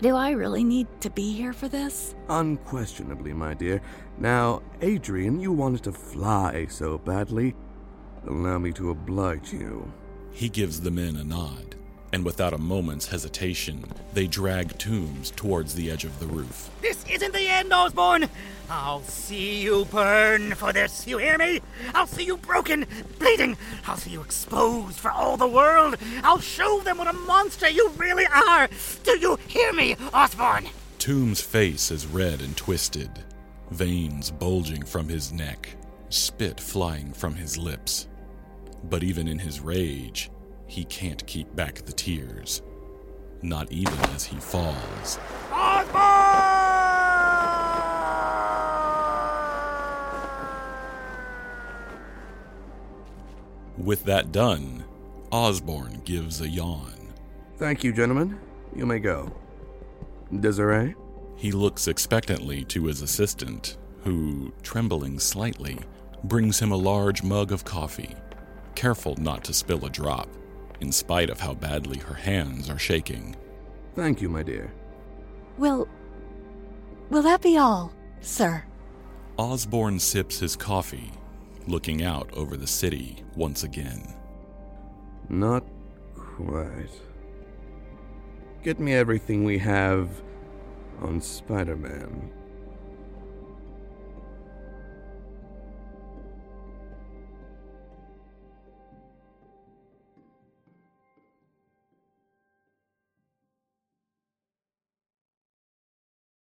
[0.00, 2.14] Do I really need to be here for this?
[2.28, 3.80] Unquestionably, my dear.
[4.18, 7.54] Now, Adrian, you wanted to fly so badly.
[8.26, 9.92] Allow me to oblige you.
[10.32, 11.76] He gives the men a nod,
[12.14, 16.70] and without a moment's hesitation, they drag Toombs towards the edge of the roof.
[16.80, 18.28] This isn't the end, Osborn!
[18.70, 21.60] I'll see you burn for this, you hear me?
[21.92, 22.86] I'll see you broken,
[23.18, 23.56] bleeding.
[23.88, 25.96] I'll see you exposed for all the world.
[26.22, 28.68] I'll show them what a monster you really are.
[29.02, 30.68] Do you hear me, Osborn?
[31.00, 33.10] Toombs' face is red and twisted,
[33.72, 35.68] veins bulging from his neck,
[36.10, 38.06] spit flying from his lips.
[38.84, 40.30] But even in his rage,
[40.66, 42.62] he can't keep back the tears.
[43.42, 45.18] Not even as he falls.
[53.76, 54.84] With that done,
[55.30, 57.12] Osborn gives a yawn.
[57.58, 58.38] Thank you, gentlemen.
[58.74, 59.32] You may go.
[60.40, 60.94] Desiree?
[61.36, 65.78] He looks expectantly to his assistant, who, trembling slightly,
[66.22, 68.14] brings him a large mug of coffee,
[68.74, 70.28] careful not to spill a drop,
[70.84, 73.34] in spite of how badly her hands are shaking.
[73.94, 74.70] Thank you, my dear.
[75.56, 75.88] Will.
[77.08, 78.62] Will that be all, sir?
[79.38, 81.10] Osborn sips his coffee,
[81.66, 84.14] looking out over the city once again.
[85.30, 85.64] Not
[86.14, 87.00] quite.
[88.62, 90.10] Get me everything we have
[91.00, 92.30] on Spider Man.